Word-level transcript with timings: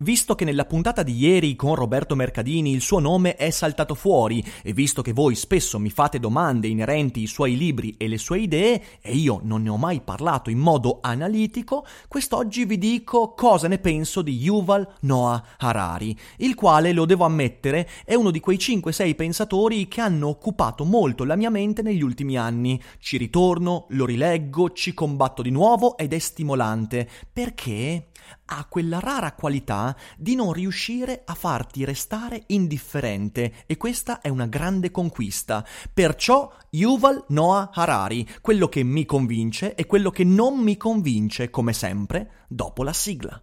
Visto 0.00 0.34
che 0.34 0.44
nella 0.44 0.66
puntata 0.66 1.02
di 1.02 1.16
ieri 1.16 1.56
con 1.56 1.74
Roberto 1.74 2.14
Mercadini 2.14 2.70
il 2.70 2.82
suo 2.82 2.98
nome 2.98 3.34
è 3.34 3.48
saltato 3.48 3.94
fuori 3.94 4.44
e 4.62 4.74
visto 4.74 5.00
che 5.00 5.14
voi 5.14 5.34
spesso 5.34 5.78
mi 5.78 5.88
fate 5.88 6.18
domande 6.18 6.68
inerenti 6.68 7.20
ai 7.20 7.26
suoi 7.26 7.56
libri 7.56 7.94
e 7.96 8.06
le 8.06 8.18
sue 8.18 8.40
idee 8.40 8.82
e 9.00 9.14
io 9.14 9.40
non 9.42 9.62
ne 9.62 9.70
ho 9.70 9.78
mai 9.78 10.02
parlato 10.02 10.50
in 10.50 10.58
modo 10.58 10.98
analitico, 11.00 11.86
quest'oggi 12.08 12.66
vi 12.66 12.76
dico 12.76 13.32
cosa 13.32 13.68
ne 13.68 13.78
penso 13.78 14.20
di 14.20 14.36
Yuval 14.36 14.86
Noah 15.00 15.42
Harari, 15.56 16.14
il 16.38 16.54
quale, 16.54 16.92
lo 16.92 17.06
devo 17.06 17.24
ammettere, 17.24 17.88
è 18.04 18.12
uno 18.12 18.30
di 18.30 18.40
quei 18.40 18.58
5-6 18.58 19.14
pensatori 19.14 19.88
che 19.88 20.02
hanno 20.02 20.28
occupato 20.28 20.84
molto 20.84 21.24
la 21.24 21.36
mia 21.36 21.48
mente 21.48 21.80
negli 21.80 22.02
ultimi 22.02 22.36
anni. 22.36 22.78
Ci 22.98 23.16
ritorno, 23.16 23.86
lo 23.90 24.04
rileggo, 24.04 24.72
ci 24.72 24.92
combatto 24.92 25.40
di 25.40 25.50
nuovo 25.50 25.96
ed 25.96 26.12
è 26.12 26.18
stimolante. 26.18 27.08
Perché? 27.32 28.08
Ha 28.46 28.66
quella 28.68 28.98
rara 29.00 29.32
qualità 29.32 29.96
di 30.16 30.34
non 30.34 30.52
riuscire 30.52 31.22
a 31.24 31.34
farti 31.34 31.84
restare 31.84 32.44
indifferente 32.48 33.64
e 33.66 33.76
questa 33.76 34.20
è 34.20 34.28
una 34.28 34.46
grande 34.46 34.90
conquista. 34.90 35.64
Perciò 35.92 36.52
Yuval 36.70 37.24
Noah 37.28 37.70
Harari, 37.72 38.26
quello 38.40 38.68
che 38.68 38.82
mi 38.82 39.04
convince 39.04 39.74
e 39.74 39.86
quello 39.86 40.10
che 40.10 40.24
non 40.24 40.58
mi 40.58 40.76
convince, 40.76 41.50
come 41.50 41.72
sempre, 41.72 42.44
dopo 42.48 42.82
la 42.82 42.92
sigla. 42.92 43.40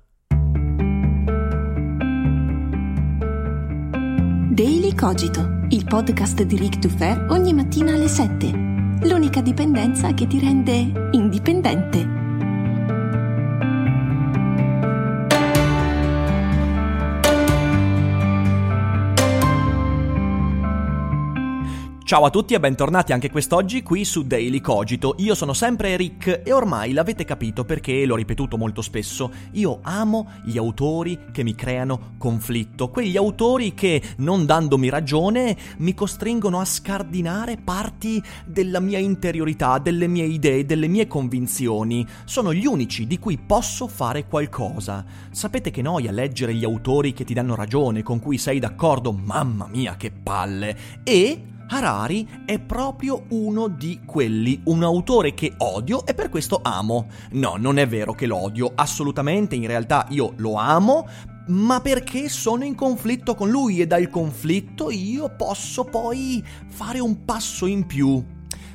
Daily 4.54 4.94
Cogito, 4.94 5.66
il 5.70 5.84
podcast 5.86 6.44
di 6.44 6.58
Rick 6.58 6.78
Dufer 6.78 7.26
ogni 7.30 7.54
mattina 7.54 7.94
alle 7.94 8.08
7. 8.08 8.52
L'unica 9.02 9.42
dipendenza 9.42 10.14
che 10.14 10.28
ti 10.28 10.40
rende 10.40 11.10
indipendente. 11.12 12.23
Ciao 22.14 22.26
a 22.26 22.30
tutti 22.30 22.54
e 22.54 22.60
bentornati 22.60 23.12
anche 23.12 23.32
quest'oggi 23.32 23.82
qui 23.82 24.06
su 24.06 24.22
Daily 24.22 24.62
Cogito. 24.62 25.16
Io 25.18 25.34
sono 25.34 25.54
sempre 25.54 25.98
Rick 25.98 26.44
e 26.46 26.54
ormai 26.54 26.94
l'avete 26.94 27.26
capito 27.26 27.66
perché 27.66 28.06
l'ho 28.06 28.16
ripetuto 28.16 28.56
molto 28.56 28.84
spesso. 28.84 29.32
Io 29.54 29.80
amo 29.82 30.30
gli 30.46 30.60
autori 30.60 31.18
che 31.32 31.42
mi 31.42 31.56
creano 31.56 32.14
conflitto, 32.20 32.92
quegli 32.92 33.18
autori 33.18 33.74
che, 33.74 34.00
non 34.18 34.46
dandomi 34.46 34.90
ragione, 34.90 35.58
mi 35.78 35.96
costringono 35.96 36.60
a 36.60 36.66
scardinare 36.66 37.58
parti 37.58 38.22
della 38.46 38.80
mia 38.80 39.00
interiorità, 39.00 39.80
delle 39.80 40.06
mie 40.06 40.26
idee, 40.26 40.68
delle 40.68 40.88
mie 40.88 41.08
convinzioni. 41.08 42.06
Sono 42.26 42.54
gli 42.54 42.68
unici 42.68 43.08
di 43.08 43.18
cui 43.18 43.40
posso 43.40 43.88
fare 43.88 44.28
qualcosa. 44.28 45.04
Sapete 45.32 45.72
che 45.72 45.82
noia 45.82 46.12
leggere 46.12 46.54
gli 46.54 46.64
autori 46.64 47.12
che 47.12 47.24
ti 47.24 47.34
danno 47.34 47.56
ragione, 47.56 48.04
con 48.04 48.20
cui 48.20 48.38
sei 48.38 48.60
d'accordo? 48.60 49.12
Mamma 49.12 49.66
mia, 49.68 49.96
che 49.96 50.12
palle! 50.12 50.78
E 51.04 51.48
Harari 51.74 52.44
è 52.46 52.60
proprio 52.60 53.26
uno 53.30 53.68
di 53.68 54.02
quelli, 54.06 54.62
un 54.66 54.84
autore 54.84 55.34
che 55.34 55.54
odio 55.58 56.06
e 56.06 56.14
per 56.14 56.30
questo 56.30 56.60
amo. 56.62 57.08
No, 57.32 57.56
non 57.58 57.80
è 57.80 57.88
vero 57.88 58.14
che 58.14 58.28
lo 58.28 58.38
odio, 58.38 58.72
assolutamente, 58.76 59.56
in 59.56 59.66
realtà 59.66 60.06
io 60.10 60.34
lo 60.36 60.54
amo, 60.54 61.08
ma 61.48 61.82
perché 61.82 62.30
sono 62.30 62.64
in 62.64 62.76
conflitto 62.76 63.34
con 63.34 63.50
lui 63.50 63.82
e 63.82 63.88
dal 63.88 64.08
conflitto 64.10 64.92
io 64.92 65.34
posso 65.36 65.84
poi 65.84 66.44
fare 66.68 67.00
un 67.00 67.26
passo 67.26 67.66
in 67.66 67.88
più. 67.88 68.24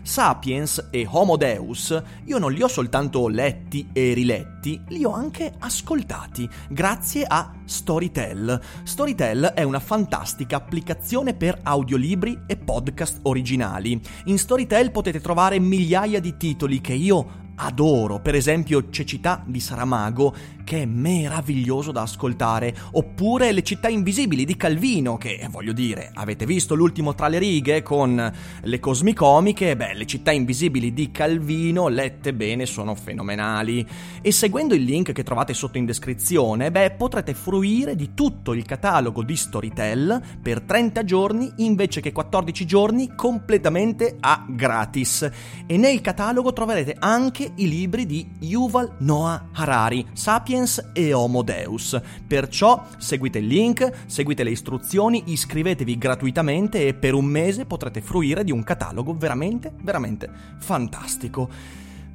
Sapiens 0.08 0.88
e 0.90 1.06
Homo 1.06 1.36
Deus 1.36 2.02
io 2.24 2.38
non 2.38 2.50
li 2.50 2.62
ho 2.62 2.66
soltanto 2.66 3.28
letti 3.28 3.90
e 3.92 4.14
riletti, 4.14 4.80
li 4.88 5.04
ho 5.04 5.12
anche 5.12 5.52
ascoltati 5.58 6.48
grazie 6.70 7.24
a 7.28 7.52
Storytel. 7.66 8.58
Storytel 8.84 9.52
è 9.54 9.62
una 9.64 9.80
fantastica 9.80 10.56
applicazione 10.56 11.34
per 11.34 11.60
audiolibri 11.62 12.40
e 12.46 12.56
podcast 12.56 13.20
originali. 13.24 14.00
In 14.24 14.38
Storytel 14.38 14.92
potete 14.92 15.20
trovare 15.20 15.58
migliaia 15.58 16.20
di 16.20 16.38
titoli 16.38 16.80
che 16.80 16.94
io 16.94 17.46
adoro, 17.56 18.20
per 18.20 18.34
esempio 18.34 18.88
Cecità 18.88 19.42
di 19.44 19.60
Saramago, 19.60 20.34
che 20.68 20.82
è 20.82 20.84
meraviglioso 20.84 21.92
da 21.92 22.02
ascoltare, 22.02 22.76
oppure 22.92 23.52
Le 23.52 23.62
città 23.62 23.88
invisibili 23.88 24.44
di 24.44 24.54
Calvino, 24.54 25.16
che 25.16 25.48
voglio 25.50 25.72
dire, 25.72 26.10
avete 26.12 26.44
visto 26.44 26.74
l'ultimo 26.74 27.14
tra 27.14 27.28
le 27.28 27.38
righe 27.38 27.80
con 27.80 28.32
le 28.60 28.78
cosmicomiche? 28.78 29.76
Beh, 29.76 29.94
Le 29.94 30.04
città 30.04 30.30
invisibili 30.30 30.92
di 30.92 31.10
Calvino, 31.10 31.88
lette 31.88 32.34
bene, 32.34 32.66
sono 32.66 32.94
fenomenali. 32.94 33.86
E 34.20 34.30
seguendo 34.30 34.74
il 34.74 34.82
link 34.82 35.12
che 35.12 35.22
trovate 35.22 35.54
sotto 35.54 35.78
in 35.78 35.86
descrizione, 35.86 36.70
beh, 36.70 36.90
potrete 36.98 37.32
fruire 37.32 37.96
di 37.96 38.10
tutto 38.12 38.52
il 38.52 38.66
catalogo 38.66 39.22
di 39.22 39.36
Storytel 39.36 40.20
per 40.42 40.60
30 40.60 41.02
giorni 41.04 41.50
invece 41.56 42.02
che 42.02 42.12
14 42.12 42.66
giorni 42.66 43.14
completamente 43.16 44.18
a 44.20 44.44
gratis. 44.46 45.30
E 45.64 45.78
nel 45.78 46.02
catalogo 46.02 46.52
troverete 46.52 46.94
anche 46.98 47.52
i 47.54 47.66
libri 47.70 48.04
di 48.04 48.28
Yuval 48.40 48.96
Noah 48.98 49.48
Harari, 49.54 50.04
Sapiens 50.12 50.56
e 50.92 51.12
Homo 51.12 51.42
Deus. 51.42 52.00
Perciò 52.26 52.84
seguite 52.96 53.38
il 53.38 53.46
link, 53.46 53.90
seguite 54.06 54.42
le 54.42 54.50
istruzioni, 54.50 55.24
iscrivetevi 55.26 55.96
gratuitamente 55.96 56.86
e 56.86 56.94
per 56.94 57.14
un 57.14 57.26
mese 57.26 57.64
potrete 57.64 58.00
fruire 58.00 58.42
di 58.42 58.50
un 58.50 58.64
catalogo 58.64 59.14
veramente, 59.16 59.72
veramente 59.80 60.28
fantastico. 60.58 61.48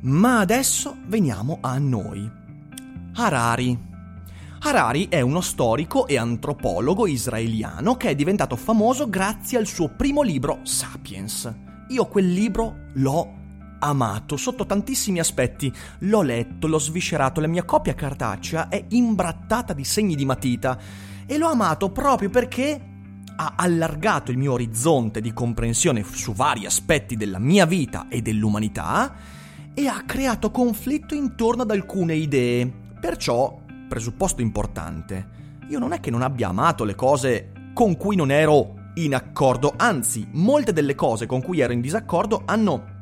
Ma 0.01 0.39
adesso 0.39 0.97
veniamo 1.05 1.59
a 1.61 1.77
noi. 1.77 2.29
Harari. 3.13 3.91
Harari 4.59 5.07
è 5.09 5.21
uno 5.21 5.41
storico 5.41 6.07
e 6.07 6.17
antropologo 6.17 7.07
israeliano 7.07 7.95
che 7.95 8.09
è 8.09 8.15
diventato 8.15 8.55
famoso 8.55 9.09
grazie 9.09 9.57
al 9.57 9.67
suo 9.67 9.89
primo 9.89 10.21
libro 10.21 10.59
Sapiens. 10.63 11.53
Io 11.89 12.05
quel 12.07 12.31
libro 12.31 12.87
l'ho 12.93 13.41
amato 13.83 14.37
sotto 14.37 14.65
tantissimi 14.65 15.19
aspetti. 15.19 15.71
L'ho 15.99 16.21
letto, 16.21 16.67
l'ho 16.67 16.79
sviscerato, 16.79 17.41
la 17.41 17.47
mia 17.47 17.63
copia 17.63 17.93
cartacea 17.93 18.69
è 18.69 18.83
imbrattata 18.89 19.73
di 19.73 19.83
segni 19.83 20.15
di 20.15 20.25
matita 20.25 20.77
e 21.25 21.37
l'ho 21.37 21.47
amato 21.47 21.91
proprio 21.91 22.29
perché 22.29 22.91
ha 23.35 23.53
allargato 23.57 24.31
il 24.31 24.37
mio 24.37 24.53
orizzonte 24.53 25.19
di 25.19 25.33
comprensione 25.33 26.03
su 26.03 26.33
vari 26.33 26.65
aspetti 26.65 27.15
della 27.15 27.39
mia 27.39 27.65
vita 27.65 28.07
e 28.07 28.21
dell'umanità 28.21 29.15
e 29.73 29.87
ha 29.87 30.03
creato 30.05 30.51
conflitto 30.51 31.15
intorno 31.15 31.63
ad 31.63 31.71
alcune 31.71 32.13
idee. 32.13 32.71
Perciò, 32.99 33.59
presupposto 33.89 34.41
importante, 34.41 35.41
io 35.67 35.79
non 35.79 35.93
è 35.93 35.99
che 35.99 36.11
non 36.11 36.21
abbia 36.21 36.49
amato 36.49 36.83
le 36.83 36.95
cose 36.95 37.51
con 37.73 37.97
cui 37.97 38.15
non 38.15 38.31
ero 38.31 38.75
in 38.95 39.15
accordo, 39.15 39.73
anzi, 39.75 40.27
molte 40.33 40.71
delle 40.71 40.93
cose 40.93 41.25
con 41.25 41.41
cui 41.41 41.59
ero 41.59 41.73
in 41.73 41.81
disaccordo 41.81 42.43
hanno 42.45 42.92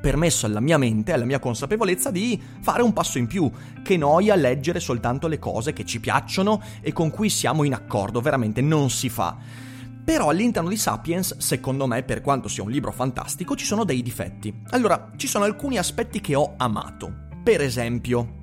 permesso 0.00 0.46
alla 0.46 0.60
mia 0.60 0.78
mente, 0.78 1.12
alla 1.12 1.24
mia 1.24 1.38
consapevolezza 1.38 2.10
di 2.10 2.40
fare 2.60 2.82
un 2.82 2.92
passo 2.92 3.18
in 3.18 3.26
più. 3.26 3.50
Che 3.82 3.96
noia 3.96 4.34
leggere 4.34 4.80
soltanto 4.80 5.26
le 5.26 5.38
cose 5.38 5.72
che 5.72 5.84
ci 5.84 6.00
piacciono 6.00 6.62
e 6.80 6.92
con 6.92 7.10
cui 7.10 7.28
siamo 7.28 7.64
in 7.64 7.74
accordo, 7.74 8.20
veramente 8.20 8.60
non 8.60 8.90
si 8.90 9.08
fa. 9.08 9.36
Però 10.04 10.28
all'interno 10.28 10.68
di 10.68 10.76
Sapiens, 10.76 11.38
secondo 11.38 11.88
me, 11.88 12.04
per 12.04 12.20
quanto 12.20 12.46
sia 12.46 12.62
un 12.62 12.70
libro 12.70 12.92
fantastico, 12.92 13.56
ci 13.56 13.64
sono 13.64 13.84
dei 13.84 14.02
difetti. 14.02 14.54
Allora, 14.70 15.10
ci 15.16 15.26
sono 15.26 15.44
alcuni 15.44 15.78
aspetti 15.78 16.20
che 16.20 16.36
ho 16.36 16.54
amato. 16.56 17.24
Per 17.42 17.60
esempio, 17.60 18.35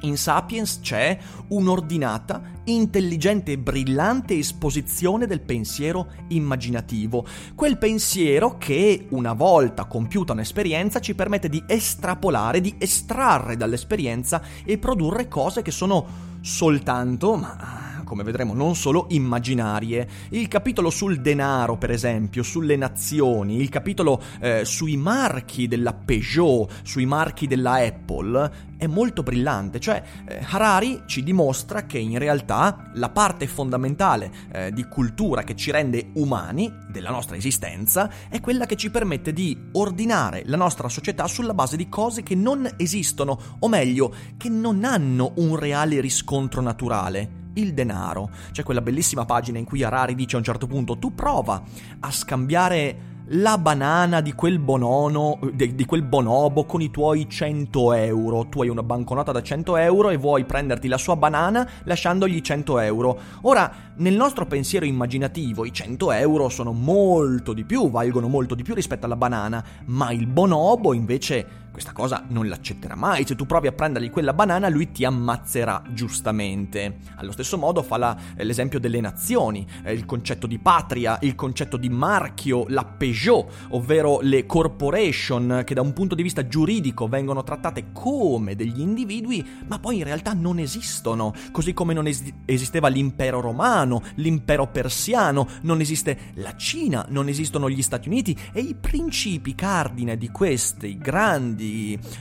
in 0.00 0.16
Sapiens 0.16 0.80
c'è 0.80 1.18
un'ordinata, 1.48 2.42
intelligente 2.64 3.52
e 3.52 3.58
brillante 3.58 4.36
esposizione 4.36 5.26
del 5.26 5.40
pensiero 5.40 6.12
immaginativo. 6.28 7.26
Quel 7.54 7.78
pensiero 7.78 8.58
che, 8.58 9.06
una 9.10 9.32
volta 9.32 9.86
compiuta 9.86 10.32
un'esperienza, 10.32 11.00
ci 11.00 11.14
permette 11.14 11.48
di 11.48 11.62
estrapolare, 11.66 12.60
di 12.60 12.74
estrarre 12.78 13.56
dall'esperienza 13.56 14.42
e 14.64 14.78
produrre 14.78 15.28
cose 15.28 15.62
che 15.62 15.70
sono 15.70 16.06
soltanto, 16.40 17.36
ma 17.36 17.87
come 18.08 18.24
vedremo 18.24 18.54
non 18.54 18.74
solo 18.74 19.06
immaginarie. 19.10 20.08
Il 20.30 20.48
capitolo 20.48 20.88
sul 20.88 21.20
denaro, 21.20 21.76
per 21.76 21.90
esempio, 21.90 22.42
sulle 22.42 22.74
nazioni, 22.74 23.60
il 23.60 23.68
capitolo 23.68 24.20
eh, 24.40 24.64
sui 24.64 24.96
marchi 24.96 25.68
della 25.68 25.92
Peugeot, 25.92 26.80
sui 26.82 27.04
marchi 27.04 27.46
della 27.46 27.74
Apple, 27.74 28.66
è 28.78 28.86
molto 28.86 29.22
brillante, 29.22 29.78
cioè 29.78 30.02
eh, 30.26 30.38
Harari 30.48 31.02
ci 31.06 31.22
dimostra 31.22 31.84
che 31.84 31.98
in 31.98 32.18
realtà 32.18 32.90
la 32.94 33.10
parte 33.10 33.46
fondamentale 33.46 34.30
eh, 34.52 34.72
di 34.72 34.84
cultura 34.84 35.42
che 35.42 35.54
ci 35.54 35.70
rende 35.70 36.10
umani, 36.14 36.72
della 36.88 37.10
nostra 37.10 37.36
esistenza, 37.36 38.10
è 38.30 38.40
quella 38.40 38.64
che 38.64 38.76
ci 38.76 38.90
permette 38.90 39.32
di 39.32 39.56
ordinare 39.72 40.44
la 40.46 40.56
nostra 40.56 40.88
società 40.88 41.26
sulla 41.26 41.54
base 41.54 41.76
di 41.76 41.88
cose 41.88 42.22
che 42.22 42.34
non 42.34 42.70
esistono, 42.78 43.38
o 43.58 43.68
meglio, 43.68 44.14
che 44.38 44.48
non 44.48 44.84
hanno 44.84 45.32
un 45.36 45.56
reale 45.56 46.00
riscontro 46.00 46.62
naturale 46.62 47.46
il 47.54 47.74
denaro. 47.74 48.30
C'è 48.52 48.62
quella 48.62 48.80
bellissima 48.80 49.24
pagina 49.24 49.58
in 49.58 49.64
cui 49.64 49.82
Harari 49.82 50.14
dice 50.14 50.36
a 50.36 50.38
un 50.38 50.44
certo 50.44 50.66
punto 50.66 50.98
tu 50.98 51.14
prova 51.14 51.62
a 52.00 52.10
scambiare 52.10 53.16
la 53.32 53.58
banana 53.58 54.20
di 54.20 54.32
quel 54.32 54.58
bonono, 54.58 55.38
di, 55.52 55.84
quel 55.84 56.02
bonobo 56.02 56.64
con 56.64 56.80
i 56.80 56.90
tuoi 56.90 57.28
100 57.28 57.92
euro. 57.92 58.46
Tu 58.48 58.62
hai 58.62 58.68
una 58.68 58.82
banconota 58.82 59.32
da 59.32 59.42
100 59.42 59.76
euro 59.76 60.10
e 60.10 60.16
vuoi 60.16 60.44
prenderti 60.44 60.88
la 60.88 60.96
sua 60.96 61.16
banana 61.16 61.68
lasciandogli 61.84 62.40
100 62.40 62.78
euro. 62.80 63.18
Ora, 63.42 63.70
nel 63.96 64.14
nostro 64.14 64.46
pensiero 64.46 64.86
immaginativo, 64.86 65.64
i 65.64 65.72
100 65.72 66.12
euro 66.12 66.48
sono 66.48 66.72
molto 66.72 67.52
di 67.52 67.64
più, 67.64 67.90
valgono 67.90 68.28
molto 68.28 68.54
di 68.54 68.62
più 68.62 68.74
rispetto 68.74 69.04
alla 69.04 69.16
banana, 69.16 69.62
ma 69.86 70.10
il 70.10 70.26
bonobo 70.26 70.94
invece 70.94 71.66
questa 71.78 71.92
cosa 71.92 72.24
non 72.30 72.48
l'accetterà 72.48 72.96
mai. 72.96 73.24
Se 73.24 73.36
tu 73.36 73.46
provi 73.46 73.68
a 73.68 73.72
prendergli 73.72 74.10
quella 74.10 74.32
banana, 74.32 74.68
lui 74.68 74.90
ti 74.90 75.04
ammazzerà 75.04 75.80
giustamente. 75.90 76.96
Allo 77.14 77.30
stesso 77.30 77.56
modo 77.56 77.84
fa 77.84 77.96
la, 77.96 78.16
l'esempio 78.38 78.80
delle 78.80 79.00
nazioni, 79.00 79.64
eh, 79.84 79.92
il 79.92 80.04
concetto 80.04 80.48
di 80.48 80.58
patria, 80.58 81.18
il 81.20 81.36
concetto 81.36 81.76
di 81.76 81.88
marchio, 81.88 82.64
la 82.66 82.84
Peugeot, 82.84 83.68
ovvero 83.68 84.18
le 84.22 84.44
corporation 84.44 85.62
che 85.64 85.74
da 85.74 85.80
un 85.80 85.92
punto 85.92 86.16
di 86.16 86.24
vista 86.24 86.48
giuridico 86.48 87.06
vengono 87.06 87.44
trattate 87.44 87.92
come 87.92 88.56
degli 88.56 88.80
individui, 88.80 89.46
ma 89.68 89.78
poi 89.78 89.98
in 89.98 90.04
realtà 90.04 90.32
non 90.32 90.58
esistono, 90.58 91.32
così 91.52 91.74
come 91.74 91.94
non 91.94 92.08
es- 92.08 92.24
esisteva 92.44 92.88
l'impero 92.88 93.40
romano, 93.40 94.02
l'impero 94.16 94.66
persiano, 94.66 95.46
non 95.62 95.80
esiste 95.80 96.32
la 96.34 96.56
Cina, 96.56 97.06
non 97.10 97.28
esistono 97.28 97.70
gli 97.70 97.82
Stati 97.82 98.08
Uniti 98.08 98.36
e 98.52 98.62
i 98.62 98.74
principi 98.74 99.54
cardine 99.54 100.16
di 100.16 100.28
questi 100.30 100.98
grandi 100.98 101.67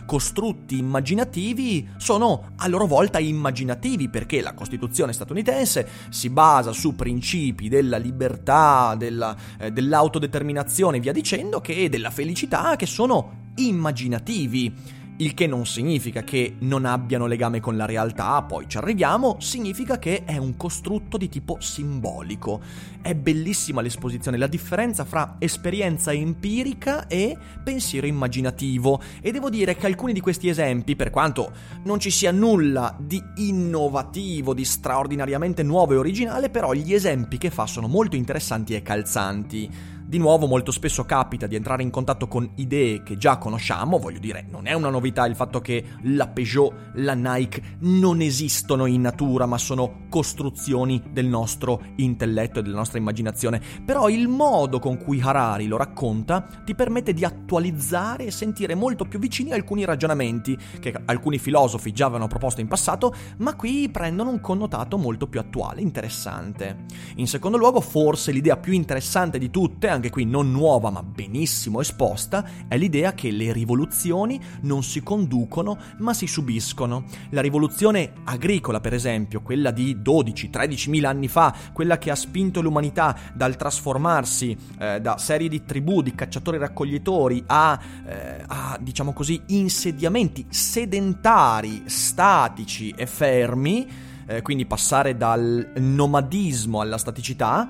costrutti 0.06 0.78
immaginativi 0.78 1.88
sono 1.98 2.54
a 2.56 2.68
loro 2.68 2.86
volta 2.86 3.20
immaginativi 3.20 4.10
perché 4.10 4.42
la 4.42 4.54
Costituzione 4.54 5.14
statunitense 5.14 5.88
si 6.10 6.30
basa 6.30 6.72
su 6.72 6.96
principi 6.96 7.70
della 7.70 7.98
libertà, 7.98 8.96
della, 8.98 9.36
eh, 9.60 9.72
dell'autodeterminazione 9.72 10.98
e 10.98 11.00
via 11.00 11.12
dicendo, 11.12 11.62
che 11.62 11.90
della 11.90 12.12
felicità 12.12 12.76
che 12.76 12.86
sono 12.86 13.46
immaginativi. 13.56 14.74
Il 15.20 15.34
che 15.34 15.48
non 15.48 15.66
significa 15.66 16.22
che 16.22 16.58
non 16.60 16.86
abbiano 16.86 17.26
legame 17.26 17.60
con 17.60 17.76
la 17.76 17.86
realtà, 17.86 18.44
poi 18.44 18.66
ci 18.68 18.78
arriviamo, 18.78 19.38
significa 19.40 19.98
che 19.98 20.24
è 20.26 20.38
un 20.38 20.56
costrutto 20.56 21.18
di 21.18 21.28
tipo 21.28 21.58
simbolico. 21.60 22.62
È 23.02 23.16
bellissima 23.16 23.82
l'esposizione, 23.82 24.38
la 24.38 24.46
differenza 24.46 25.06
fra 25.06 25.38
esperienza 25.40 26.14
empirica 26.14 27.08
e 27.08 27.36
pensiero 27.64 28.06
immaginativo. 28.06 29.02
E 29.20 29.32
devo 29.32 29.50
dire 29.50 29.76
che 29.76 29.88
alcuni 29.88 30.14
di 30.14 30.20
questi 30.20 30.50
esempi, 30.50 30.96
per 30.96 31.10
quanto 31.10 31.52
non 31.86 32.00
ci 32.00 32.12
sia 32.12 32.32
nulla 32.32 32.96
di 33.00 33.20
innovativo, 33.38 34.54
di 34.54 34.66
straordinariamente 34.66 35.64
nuovo 35.64 35.94
e 35.94 35.98
originale, 35.98 36.52
però 36.52 36.74
gli 36.74 36.94
esempi 36.94 37.40
che 37.40 37.50
fa 37.50 37.66
sono 37.66 37.88
molto 37.88 38.16
interessanti 38.16 38.76
e 38.76 38.84
calzanti. 38.84 39.96
Di 40.08 40.20
nuovo 40.20 40.48
molto 40.48 40.72
spesso 40.72 41.04
capita 41.04 41.48
di 41.48 41.58
entrare 41.58 41.84
in 41.84 41.90
contatto 41.90 42.30
con 42.30 42.50
idee 42.56 43.04
che 43.04 43.18
già 43.18 43.38
conosciamo, 43.38 44.00
voglio 44.00 44.20
dire, 44.20 44.46
non 44.50 44.66
è 44.66 44.72
una 44.72 44.88
novità 44.88 45.26
il 45.26 45.36
fatto 45.36 45.60
che 45.60 45.84
la 46.04 46.30
Peugeot, 46.30 46.92
la 46.94 47.14
Nike 47.14 47.76
non 47.80 48.22
esistono 48.22 48.86
in 48.86 49.02
natura, 49.02 49.46
ma 49.46 49.58
sono 49.58 50.06
costruzioni 50.08 51.04
del 51.12 51.26
nostro 51.26 51.82
intelletto 51.98 52.60
e 52.60 52.62
della 52.62 52.78
nostra 52.78 53.00
immaginazione, 53.00 53.62
però 53.84 54.08
il 54.08 54.30
modo 54.30 54.80
con 54.80 54.98
cui 54.98 55.20
Harari 55.20 55.68
lo 55.68 55.76
racconta 55.76 56.48
ti 56.64 56.74
permette 56.74 57.12
di 57.12 57.26
attualizzare 57.26 58.28
e 58.28 58.32
sentire 58.32 58.76
molto 58.76 59.04
più 59.04 59.20
vicini 59.20 59.52
alcuni 59.52 59.84
ragionamenti 59.84 60.58
che 60.80 60.96
alcuni 61.04 61.38
filosofi 61.38 61.92
già 61.92 62.06
avevano 62.06 62.28
proposto 62.28 62.62
in 62.62 62.70
passato, 62.70 63.14
ma 63.40 63.56
qui 63.56 63.90
prendono 63.90 64.30
un 64.30 64.40
connotato 64.40 64.98
molto 64.98 65.28
più 65.28 65.42
attuale, 65.42 65.82
interessante. 65.82 66.86
In 67.18 67.28
secondo 67.28 67.58
luogo, 67.58 67.82
forse 67.82 68.32
l'idea 68.32 68.56
più 68.56 68.72
interessante 68.72 69.38
di 69.38 69.50
tutte, 69.50 69.96
anche 69.98 70.10
qui 70.10 70.26
non 70.26 70.52
nuova 70.52 70.90
ma 70.90 71.04
benissimo 71.04 71.82
esposta, 71.82 72.46
è 72.68 72.78
l'idea 72.78 73.14
che 73.14 73.32
le 73.32 73.52
rivoluzioni 73.52 74.40
non 74.62 74.84
si 74.84 75.04
conducono 75.04 75.78
ma 76.00 76.14
si 76.14 76.28
subiscono. 76.28 77.06
La 77.32 77.42
rivoluzione 77.42 78.14
agricola, 78.24 78.80
per 78.80 78.94
esempio, 78.94 79.42
quella 79.42 79.72
di 79.72 79.96
12-13 79.96 80.90
mila 80.90 81.10
anni 81.10 81.28
fa, 81.28 81.54
quella 81.74 81.98
che 81.98 82.12
ha 82.12 82.16
spinto 82.16 82.62
l'umanità 82.62 83.16
dal 83.34 83.56
trasformarsi 83.56 84.56
eh, 84.80 85.02
da 85.02 85.18
serie 85.18 85.50
di 85.50 85.64
tribù, 85.66 86.02
di 86.02 86.14
cacciatori-raccoglitori 86.14 87.44
a, 87.48 87.80
eh, 88.06 88.44
a, 88.48 88.78
diciamo 88.80 89.14
così, 89.14 89.42
insediamenti 89.48 90.46
sedentari, 90.50 91.84
statici 91.86 92.94
e 92.96 93.06
fermi, 93.08 93.88
eh, 94.28 94.42
quindi 94.42 94.66
passare 94.66 95.18
dal 95.18 95.72
nomadismo 95.78 96.82
alla 96.82 96.98
staticità, 96.98 97.70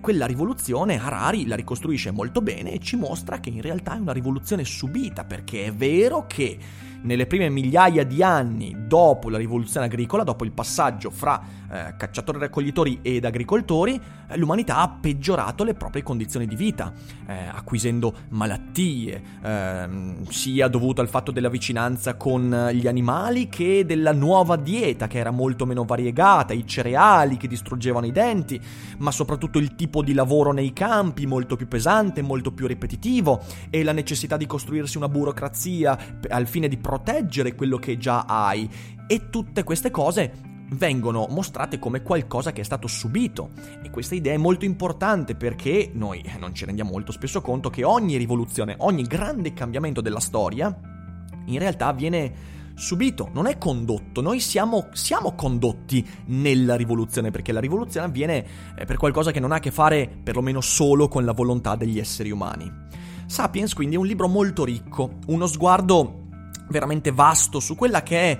quella 0.00 0.26
rivoluzione 0.26 0.98
Harari 0.98 1.46
la 1.46 1.56
ricostruisce 1.56 2.10
molto 2.10 2.40
bene 2.40 2.72
e 2.72 2.78
ci 2.78 2.96
mostra 2.96 3.40
che 3.40 3.50
in 3.50 3.60
realtà 3.60 3.96
è 3.96 4.00
una 4.00 4.12
rivoluzione 4.12 4.64
subita, 4.64 5.24
perché 5.24 5.66
è 5.66 5.72
vero 5.72 6.26
che 6.26 6.58
nelle 7.02 7.26
prime 7.26 7.48
migliaia 7.48 8.04
di 8.04 8.22
anni 8.22 8.74
dopo 8.86 9.30
la 9.30 9.38
rivoluzione 9.38 9.86
agricola, 9.86 10.22
dopo 10.22 10.44
il 10.44 10.52
passaggio 10.52 11.10
fra 11.10 11.40
eh, 11.70 11.94
cacciatori 11.96 12.38
raccoglitori 12.38 12.98
ed 13.00 13.24
agricoltori, 13.24 13.98
eh, 14.28 14.36
l'umanità 14.36 14.76
ha 14.76 14.88
peggiorato 14.88 15.64
le 15.64 15.74
proprie 15.74 16.02
condizioni 16.02 16.46
di 16.46 16.54
vita, 16.54 16.92
eh, 17.26 17.46
acquisendo 17.50 18.14
malattie, 18.28 19.22
ehm, 19.42 20.24
sia 20.28 20.68
dovuto 20.68 21.00
al 21.00 21.08
fatto 21.08 21.30
della 21.30 21.48
vicinanza 21.48 22.16
con 22.16 22.70
gli 22.72 22.86
animali 22.86 23.48
che 23.48 23.84
della 23.86 24.12
nuova 24.12 24.56
dieta 24.56 25.06
che 25.06 25.18
era 25.18 25.30
molto 25.30 25.64
meno 25.64 25.84
variegata, 25.84 26.52
i 26.52 26.66
cereali 26.66 27.36
che 27.36 27.48
distruggevano 27.48 28.06
i 28.06 28.12
denti, 28.12 28.60
ma 28.98 29.10
soprattutto 29.10 29.58
il 29.58 29.74
tipo 29.74 30.02
di 30.02 30.12
lavoro 30.12 30.52
nei 30.52 30.72
campi 30.72 31.26
molto 31.26 31.56
più 31.56 31.68
pesante, 31.68 32.22
molto 32.22 32.52
più 32.52 32.66
ripetitivo 32.66 33.42
e 33.70 33.82
la 33.82 33.92
necessità 33.92 34.36
di 34.36 34.46
costruirsi 34.46 34.98
una 34.98 35.08
burocrazia 35.08 35.98
al 36.28 36.46
fine 36.46 36.68
di 36.68 36.76
proteggere 36.92 37.54
quello 37.54 37.78
che 37.78 37.96
già 37.96 38.24
hai. 38.26 38.68
E 39.06 39.30
tutte 39.30 39.64
queste 39.64 39.90
cose 39.90 40.50
vengono 40.72 41.26
mostrate 41.30 41.78
come 41.78 42.02
qualcosa 42.02 42.52
che 42.52 42.60
è 42.60 42.64
stato 42.64 42.86
subito. 42.86 43.50
E 43.82 43.90
questa 43.90 44.14
idea 44.14 44.34
è 44.34 44.38
molto 44.38 44.66
importante 44.66 45.34
perché 45.34 45.90
noi 45.94 46.22
non 46.38 46.54
ci 46.54 46.66
rendiamo 46.66 46.90
molto 46.90 47.10
spesso 47.10 47.40
conto 47.40 47.70
che 47.70 47.82
ogni 47.82 48.16
rivoluzione, 48.16 48.74
ogni 48.78 49.04
grande 49.04 49.54
cambiamento 49.54 50.02
della 50.02 50.20
storia, 50.20 50.78
in 51.46 51.58
realtà 51.58 51.92
viene 51.92 52.60
subito, 52.74 53.30
non 53.32 53.46
è 53.46 53.56
condotto. 53.56 54.20
Noi 54.20 54.38
siamo, 54.40 54.88
siamo, 54.92 55.34
condotti 55.34 56.06
nella 56.26 56.74
rivoluzione, 56.74 57.30
perché 57.30 57.52
la 57.52 57.60
rivoluzione 57.60 58.06
avviene 58.06 58.46
eh, 58.76 58.84
per 58.84 58.96
qualcosa 58.96 59.30
che 59.30 59.40
non 59.40 59.52
ha 59.52 59.56
a 59.56 59.60
che 59.60 59.70
fare 59.70 60.10
perlomeno 60.22 60.60
solo 60.60 61.08
con 61.08 61.24
la 61.24 61.32
volontà 61.32 61.74
degli 61.74 61.98
esseri 61.98 62.30
umani. 62.30 62.70
Sapiens 63.26 63.72
quindi 63.72 63.94
è 63.94 63.98
un 63.98 64.06
libro 64.06 64.28
molto 64.28 64.62
ricco, 64.64 65.18
uno 65.28 65.46
sguardo 65.46 66.21
veramente 66.72 67.12
vasto 67.12 67.60
su 67.60 67.76
quella 67.76 68.02
che 68.02 68.18
è 68.18 68.38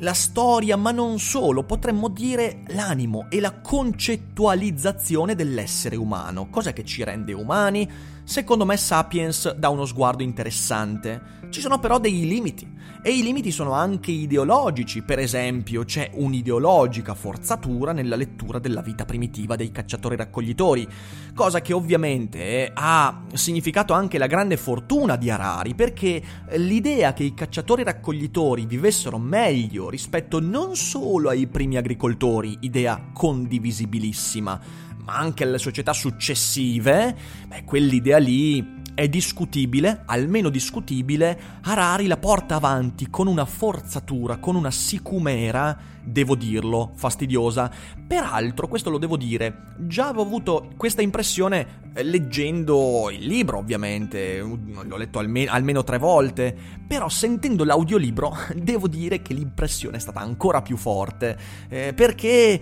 la 0.00 0.14
storia, 0.14 0.76
ma 0.76 0.92
non 0.92 1.18
solo, 1.18 1.64
potremmo 1.64 2.08
dire 2.08 2.62
l'animo 2.68 3.26
e 3.28 3.40
la 3.40 3.60
concettualizzazione 3.60 5.34
dell'essere 5.34 5.96
umano. 5.96 6.48
Cosa 6.48 6.72
che 6.72 6.84
ci 6.84 7.04
rende 7.04 7.32
umani? 7.32 7.90
Secondo 8.24 8.64
me 8.64 8.76
Sapiens 8.76 9.54
dà 9.54 9.68
uno 9.68 9.84
sguardo 9.84 10.22
interessante. 10.22 11.39
Ci 11.50 11.60
sono 11.60 11.80
però 11.80 11.98
dei 11.98 12.28
limiti 12.28 12.64
e 13.02 13.10
i 13.10 13.22
limiti 13.22 13.50
sono 13.50 13.72
anche 13.72 14.12
ideologici, 14.12 15.02
per 15.02 15.18
esempio 15.18 15.84
c'è 15.84 16.10
un'ideologica 16.14 17.14
forzatura 17.14 17.90
nella 17.90 18.14
lettura 18.14 18.60
della 18.60 18.82
vita 18.82 19.04
primitiva 19.04 19.56
dei 19.56 19.72
cacciatori-raccoglitori, 19.72 20.86
cosa 21.34 21.60
che 21.60 21.72
ovviamente 21.72 22.70
ha 22.72 23.22
significato 23.32 23.92
anche 23.94 24.16
la 24.16 24.28
grande 24.28 24.56
fortuna 24.56 25.16
di 25.16 25.28
Harari, 25.28 25.74
perché 25.74 26.22
l'idea 26.52 27.12
che 27.14 27.24
i 27.24 27.34
cacciatori-raccoglitori 27.34 28.64
vivessero 28.64 29.18
meglio 29.18 29.90
rispetto 29.90 30.38
non 30.38 30.76
solo 30.76 31.30
ai 31.30 31.48
primi 31.48 31.76
agricoltori, 31.76 32.58
idea 32.60 33.10
condivisibilissima, 33.12 34.60
ma 35.04 35.16
anche 35.16 35.42
alle 35.42 35.58
società 35.58 35.92
successive, 35.92 37.16
beh, 37.48 37.64
quell'idea 37.64 38.18
lì 38.18 38.78
è 39.00 39.08
discutibile, 39.08 40.02
almeno 40.04 40.50
discutibile, 40.50 41.40
Harari 41.62 42.06
la 42.06 42.18
porta 42.18 42.56
avanti 42.56 43.08
con 43.08 43.28
una 43.28 43.46
forzatura, 43.46 44.36
con 44.36 44.56
una 44.56 44.70
sicumera, 44.70 45.74
devo 46.04 46.34
dirlo, 46.34 46.90
fastidiosa. 46.96 47.70
Peraltro, 48.06 48.68
questo 48.68 48.90
lo 48.90 48.98
devo 48.98 49.16
dire, 49.16 49.72
già 49.78 50.08
avevo 50.08 50.20
avuto 50.20 50.72
questa 50.76 51.00
impressione 51.00 51.80
eh, 51.94 52.02
leggendo 52.02 53.08
il 53.10 53.24
libro, 53.24 53.56
ovviamente, 53.56 54.38
l'ho 54.40 54.96
letto 54.98 55.18
alme- 55.18 55.46
almeno 55.46 55.82
tre 55.82 55.96
volte, 55.96 56.54
però 56.86 57.08
sentendo 57.08 57.64
l'audiolibro 57.64 58.36
devo 58.54 58.86
dire 58.86 59.22
che 59.22 59.32
l'impressione 59.32 59.96
è 59.96 60.00
stata 60.00 60.20
ancora 60.20 60.60
più 60.60 60.76
forte, 60.76 61.38
eh, 61.70 61.94
perché, 61.94 62.60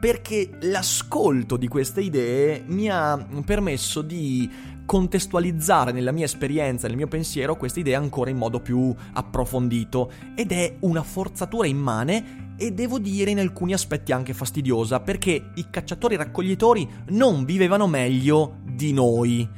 perché 0.00 0.48
l'ascolto 0.62 1.58
di 1.58 1.68
queste 1.68 2.00
idee 2.00 2.64
mi 2.68 2.88
ha 2.88 3.22
permesso 3.44 4.00
di 4.00 4.72
contestualizzare 4.84 5.92
nella 5.92 6.12
mia 6.12 6.24
esperienza, 6.24 6.86
nel 6.86 6.96
mio 6.96 7.08
pensiero, 7.08 7.56
queste 7.56 7.80
idee 7.80 7.94
ancora 7.94 8.30
in 8.30 8.36
modo 8.36 8.60
più 8.60 8.94
approfondito 9.12 10.10
ed 10.34 10.52
è 10.52 10.76
una 10.80 11.02
forzatura 11.02 11.66
immane 11.66 12.54
e 12.56 12.72
devo 12.72 12.98
dire 12.98 13.30
in 13.30 13.40
alcuni 13.40 13.72
aspetti 13.72 14.12
anche 14.12 14.32
fastidiosa 14.32 15.00
perché 15.00 15.50
i 15.54 15.66
cacciatori 15.70 16.16
raccoglitori 16.16 16.88
non 17.08 17.44
vivevano 17.44 17.86
meglio 17.86 18.56
di 18.64 18.92
noi. 18.92 19.48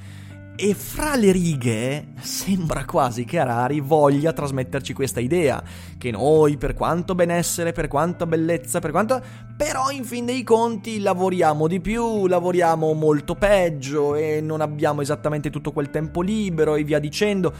E 0.58 0.72
fra 0.72 1.16
le 1.16 1.32
righe 1.32 2.14
sembra 2.18 2.86
quasi 2.86 3.26
che 3.26 3.38
Harari 3.38 3.80
voglia 3.80 4.32
trasmetterci 4.32 4.94
questa 4.94 5.20
idea, 5.20 5.62
che 5.98 6.10
noi, 6.10 6.56
per 6.56 6.72
quanto 6.72 7.14
benessere, 7.14 7.72
per 7.72 7.88
quanta 7.88 8.24
bellezza, 8.24 8.78
per 8.78 8.90
quanto... 8.90 9.22
però 9.54 9.90
in 9.90 10.04
fin 10.04 10.24
dei 10.24 10.42
conti 10.42 11.00
lavoriamo 11.00 11.66
di 11.66 11.80
più, 11.80 12.26
lavoriamo 12.26 12.94
molto 12.94 13.34
peggio 13.34 14.14
e 14.14 14.40
non 14.40 14.62
abbiamo 14.62 15.02
esattamente 15.02 15.50
tutto 15.50 15.72
quel 15.72 15.90
tempo 15.90 16.22
libero 16.22 16.74
e 16.74 16.84
via 16.84 16.98
dicendo 16.98 17.52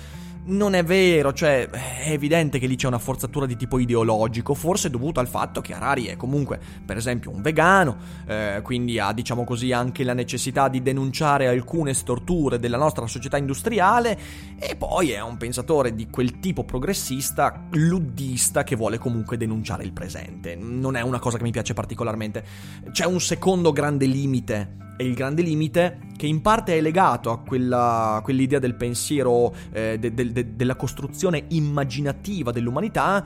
non 0.47 0.75
è 0.75 0.85
vero, 0.85 1.33
cioè 1.33 1.69
è 1.69 2.11
evidente 2.11 2.59
che 2.59 2.67
lì 2.67 2.77
c'è 2.77 2.87
una 2.87 2.99
forzatura 2.99 3.47
di 3.47 3.57
tipo 3.57 3.79
ideologico, 3.79 4.55
forse 4.55 4.91
dovuto 4.91 5.21
al 5.21 5.27
fatto 5.27 5.61
che 5.61 5.73
Harari 5.73 6.07
è 6.07 6.17
comunque, 6.17 6.61
per 6.85 6.97
esempio, 6.97 7.31
un 7.31 7.43
vegano, 7.43 7.97
eh, 8.27 8.61
quindi 8.63 8.99
ha, 8.99 9.13
diciamo 9.13 9.45
così, 9.45 9.73
anche 9.73 10.05
la 10.05 10.13
necessità 10.13 10.69
di 10.69 10.83
denunciare 10.83 11.49
alcune 11.49 11.95
storture 11.95 12.59
della 12.59 12.77
nostra 12.77 13.07
società 13.07 13.37
industriale 13.37 14.19
e 14.59 14.77
poi 14.77 15.11
è 15.11 15.21
un 15.21 15.37
pensatore 15.37 15.95
di 15.95 16.09
quel 16.11 16.39
tipo 16.39 16.65
progressista, 16.65 17.67
luddista, 17.73 18.63
che 18.63 18.77
vuole 18.77 18.99
comunque 18.99 19.37
denunciare 19.37 19.85
il 19.85 19.93
presente. 19.93 20.55
Non 20.55 20.97
è 20.97 21.01
una 21.01 21.19
cosa 21.19 21.39
che 21.39 21.45
mi 21.45 21.51
piace 21.51 21.75
particolarmente. 21.75 22.45
C'è 22.93 23.05
un 23.05 23.21
secondo 23.21 23.73
grande 23.73 24.07
limite 24.07 24.85
è 24.97 25.03
il 25.03 25.15
grande 25.15 25.43
limite 25.43 26.01
che 26.17 26.27
in 26.27 26.41
parte 26.41 26.77
è 26.77 26.81
legato 26.81 27.31
a 27.31 27.39
quella, 27.39 28.21
quell'idea 28.23 28.59
del 28.59 28.75
pensiero, 28.75 29.55
eh, 29.73 29.99
de, 29.99 30.15
de, 30.15 30.33
de, 30.33 30.57
della 30.57 30.77
costruzione 30.77 31.45
immaginativa 31.49 32.51
dell'umanità, 32.51 33.25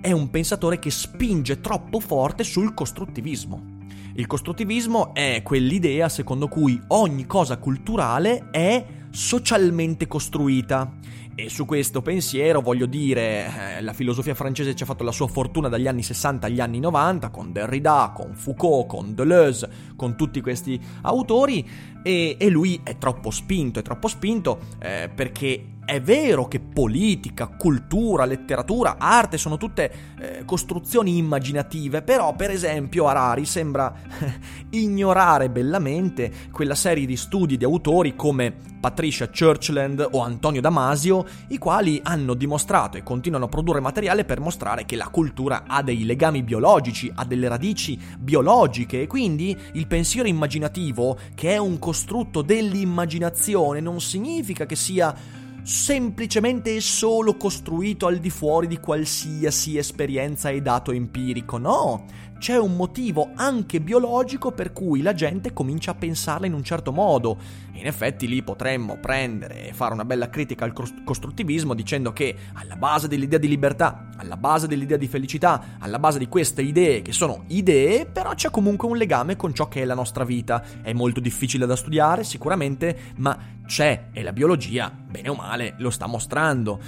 è 0.00 0.12
un 0.12 0.28
pensatore 0.30 0.78
che 0.78 0.90
spinge 0.90 1.60
troppo 1.60 2.00
forte 2.00 2.44
sul 2.44 2.74
costruttivismo. 2.74 3.72
Il 4.16 4.26
costruttivismo 4.26 5.14
è 5.14 5.40
quell'idea 5.42 6.08
secondo 6.08 6.46
cui 6.46 6.80
ogni 6.88 7.26
cosa 7.26 7.56
culturale 7.58 8.50
è 8.50 8.84
socialmente 9.10 10.06
costruita 10.06 10.98
e 11.36 11.48
su 11.48 11.64
questo 11.64 12.00
pensiero 12.00 12.60
voglio 12.60 12.86
dire, 12.86 13.76
eh, 13.76 13.82
la 13.82 13.92
filosofia 13.92 14.34
francese 14.34 14.74
ci 14.74 14.84
ha 14.84 14.86
fatto 14.86 15.02
la 15.02 15.10
sua 15.10 15.26
fortuna 15.26 15.68
dagli 15.68 15.88
anni 15.88 16.02
60 16.02 16.46
agli 16.46 16.60
anni 16.60 16.78
90, 16.78 17.30
con 17.30 17.52
Derrida, 17.52 18.12
con 18.14 18.34
Foucault, 18.34 18.86
con 18.86 19.14
Deleuze, 19.14 19.68
con 19.96 20.16
tutti 20.16 20.40
questi 20.40 20.80
autori, 21.02 21.68
e, 22.04 22.36
e 22.38 22.48
lui 22.48 22.80
è 22.84 22.98
troppo 22.98 23.30
spinto, 23.30 23.80
è 23.80 23.82
troppo 23.82 24.06
spinto 24.06 24.60
eh, 24.78 25.10
perché 25.12 25.73
è 25.84 26.00
vero 26.00 26.48
che 26.48 26.60
politica, 26.60 27.46
cultura, 27.46 28.24
letteratura, 28.24 28.96
arte 28.98 29.36
sono 29.36 29.56
tutte 29.56 29.92
eh, 30.18 30.42
costruzioni 30.44 31.18
immaginative, 31.18 32.02
però 32.02 32.34
per 32.34 32.50
esempio 32.50 33.06
Harari 33.06 33.44
sembra 33.44 33.92
ignorare 34.70 35.50
bellamente 35.50 36.32
quella 36.50 36.74
serie 36.74 37.06
di 37.06 37.16
studi 37.16 37.56
di 37.56 37.64
autori 37.64 38.16
come 38.16 38.72
Patricia 38.80 39.28
Churchland 39.28 40.06
o 40.12 40.20
Antonio 40.20 40.60
Damasio, 40.60 41.24
i 41.48 41.58
quali 41.58 42.00
hanno 42.02 42.34
dimostrato 42.34 42.96
e 42.96 43.02
continuano 43.02 43.46
a 43.46 43.48
produrre 43.48 43.80
materiale 43.80 44.24
per 44.24 44.40
mostrare 44.40 44.84
che 44.84 44.96
la 44.96 45.08
cultura 45.08 45.64
ha 45.66 45.82
dei 45.82 46.04
legami 46.04 46.42
biologici, 46.42 47.10
ha 47.14 47.24
delle 47.24 47.48
radici 47.48 47.98
biologiche 48.18 49.02
e 49.02 49.06
quindi 49.06 49.56
il 49.72 49.86
pensiero 49.86 50.28
immaginativo, 50.28 51.18
che 51.34 51.52
è 51.52 51.56
un 51.56 51.78
costrutto 51.78 52.42
dell'immaginazione, 52.42 53.80
non 53.80 54.00
significa 54.00 54.66
che 54.66 54.76
sia 54.76 55.42
semplicemente 55.64 56.76
e 56.76 56.80
solo 56.82 57.38
costruito 57.38 58.06
al 58.06 58.18
di 58.18 58.28
fuori 58.28 58.66
di 58.66 58.78
qualsiasi 58.78 59.78
esperienza 59.78 60.50
e 60.50 60.60
dato 60.60 60.92
empirico, 60.92 61.56
no, 61.56 62.04
c'è 62.38 62.58
un 62.58 62.76
motivo 62.76 63.30
anche 63.34 63.80
biologico 63.80 64.52
per 64.52 64.74
cui 64.74 65.00
la 65.00 65.14
gente 65.14 65.54
comincia 65.54 65.92
a 65.92 65.94
pensarla 65.94 66.46
in 66.46 66.52
un 66.52 66.62
certo 66.62 66.92
modo. 66.92 67.38
In 67.72 67.86
effetti 67.86 68.28
lì 68.28 68.42
potremmo 68.42 68.98
prendere 68.98 69.68
e 69.68 69.72
fare 69.72 69.94
una 69.94 70.04
bella 70.04 70.28
critica 70.28 70.66
al 70.66 70.74
costruttivismo 70.74 71.72
dicendo 71.72 72.12
che 72.12 72.36
alla 72.52 72.76
base 72.76 73.08
dell'idea 73.08 73.38
di 73.38 73.48
libertà, 73.48 74.10
alla 74.18 74.36
base 74.36 74.66
dell'idea 74.66 74.98
di 74.98 75.08
felicità, 75.08 75.76
alla 75.78 75.98
base 75.98 76.18
di 76.18 76.28
queste 76.28 76.60
idee 76.60 77.00
che 77.00 77.12
sono 77.12 77.44
idee, 77.48 78.04
però 78.04 78.34
c'è 78.34 78.50
comunque 78.50 78.88
un 78.88 78.98
legame 78.98 79.36
con 79.36 79.54
ciò 79.54 79.66
che 79.68 79.80
è 79.80 79.84
la 79.86 79.94
nostra 79.94 80.24
vita. 80.24 80.62
È 80.82 80.92
molto 80.92 81.20
difficile 81.20 81.64
da 81.64 81.76
studiare 81.76 82.24
sicuramente, 82.24 83.12
ma 83.16 83.36
c'è 83.66 84.08
e 84.12 84.22
la 84.22 84.32
biologia, 84.32 84.90
bene 84.90 85.28
o 85.28 85.34
male, 85.34 85.74
lo 85.78 85.90
sta 85.90 86.06
mostrando. 86.06 86.80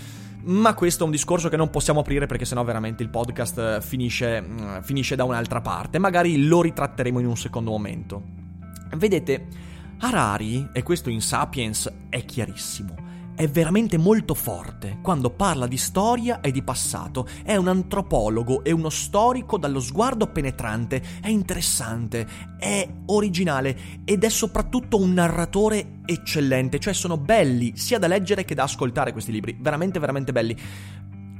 Ma 0.45 0.75
questo 0.75 1.03
è 1.03 1.07
un 1.07 1.11
discorso 1.11 1.49
che 1.49 1.57
non 1.57 1.71
possiamo 1.71 2.01
aprire 2.01 2.27
perché 2.27 2.45
sennò 2.45 2.63
veramente 2.63 3.03
il 3.03 3.09
podcast 3.09 3.59
eh, 3.59 3.79
finisce, 3.81 4.41
mm, 4.41 4.81
finisce 4.81 5.17
da 5.17 5.25
un'altra 5.25 5.61
parte. 5.61 5.99
Magari 5.99 6.47
lo 6.47 6.63
ritratteremo 6.63 7.19
in 7.19 7.27
un 7.27 7.37
secondo 7.37 7.71
momento. 7.71 8.23
Vedete, 8.97 9.49
Harari, 9.99 10.69
e 10.73 10.83
questo 10.83 11.11
in 11.11 11.21
Sapiens 11.21 11.93
è 12.09 12.25
chiarissimo, 12.25 12.95
è 13.37 13.47
veramente 13.49 13.99
molto 13.99 14.35
forte 14.35 14.99
quando 15.03 15.31
parla 15.31 15.67
di 15.67 15.77
storia 15.77 16.41
e 16.41 16.51
di 16.51 16.63
passato. 16.63 17.29
È 17.45 17.55
un 17.55 17.69
antropologo 17.69 18.65
e 18.65 18.73
uno 18.73 18.89
storico 18.89 19.59
dallo 19.59 19.79
sguardo 19.79 20.27
penetrante, 20.27 21.03
è 21.21 21.29
interessante, 21.29 22.27
è 22.59 22.89
originale 23.07 23.77
ed 24.05 24.25
è 24.25 24.29
soprattutto 24.31 24.99
un 24.99 25.13
narratore 25.13 25.99
eccellente, 26.07 26.79
cioè 26.79 26.95
sono 26.95 27.19
belli 27.19 27.77
sia 27.77 27.99
da 27.99 28.07
leggere 28.07 28.45
che 28.45 28.55
da 28.55 28.63
ascoltare 28.63 29.13
questi 29.13 29.33
libri, 29.33 29.57
veramente 29.61 29.99
veramente 29.99 30.33
belli. 30.33 30.57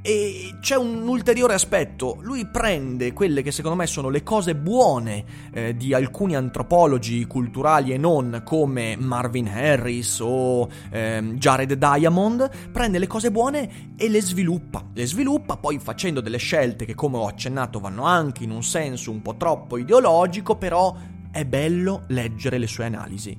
E 0.09 0.55
c'è 0.61 0.77
un 0.77 1.09
ulteriore 1.09 1.55
aspetto, 1.55 2.19
lui 2.21 2.47
prende 2.47 3.13
quelle 3.13 3.43
che 3.43 3.51
secondo 3.51 3.77
me 3.77 3.89
sono 3.89 4.09
le 4.09 4.23
cose 4.23 4.55
buone 4.55 5.25
eh, 5.53 5.77
di 5.77 5.93
alcuni 5.95 6.37
antropologi 6.37 7.25
culturali 7.25 7.93
e 7.93 7.99
non 7.99 8.43
come 8.45 8.95
Marvin 8.97 9.49
Harris 9.49 10.21
o 10.21 10.69
eh, 10.93 11.33
Jared 11.35 11.73
Diamond, 11.73 12.49
prende 12.71 13.01
le 13.01 13.09
cose 13.09 13.33
buone 13.33 13.95
e 13.97 14.09
le 14.09 14.23
sviluppa, 14.23 14.85
le 14.95 15.07
sviluppa 15.07 15.57
poi 15.57 15.81
facendo 15.81 16.21
delle 16.21 16.39
scelte 16.39 16.85
che 16.85 16.95
come 16.95 17.17
ho 17.17 17.27
accennato 17.27 17.81
vanno 17.81 18.05
anche 18.05 18.45
in 18.45 18.53
un 18.53 18.63
senso 18.63 19.11
un 19.11 19.21
po' 19.23 19.35
troppo 19.35 19.77
ideologico, 19.77 20.55
però 20.55 20.95
è 21.33 21.45
bello 21.45 22.05
leggere 22.11 22.59
le 22.59 22.69
sue 22.69 22.85
analisi. 22.85 23.37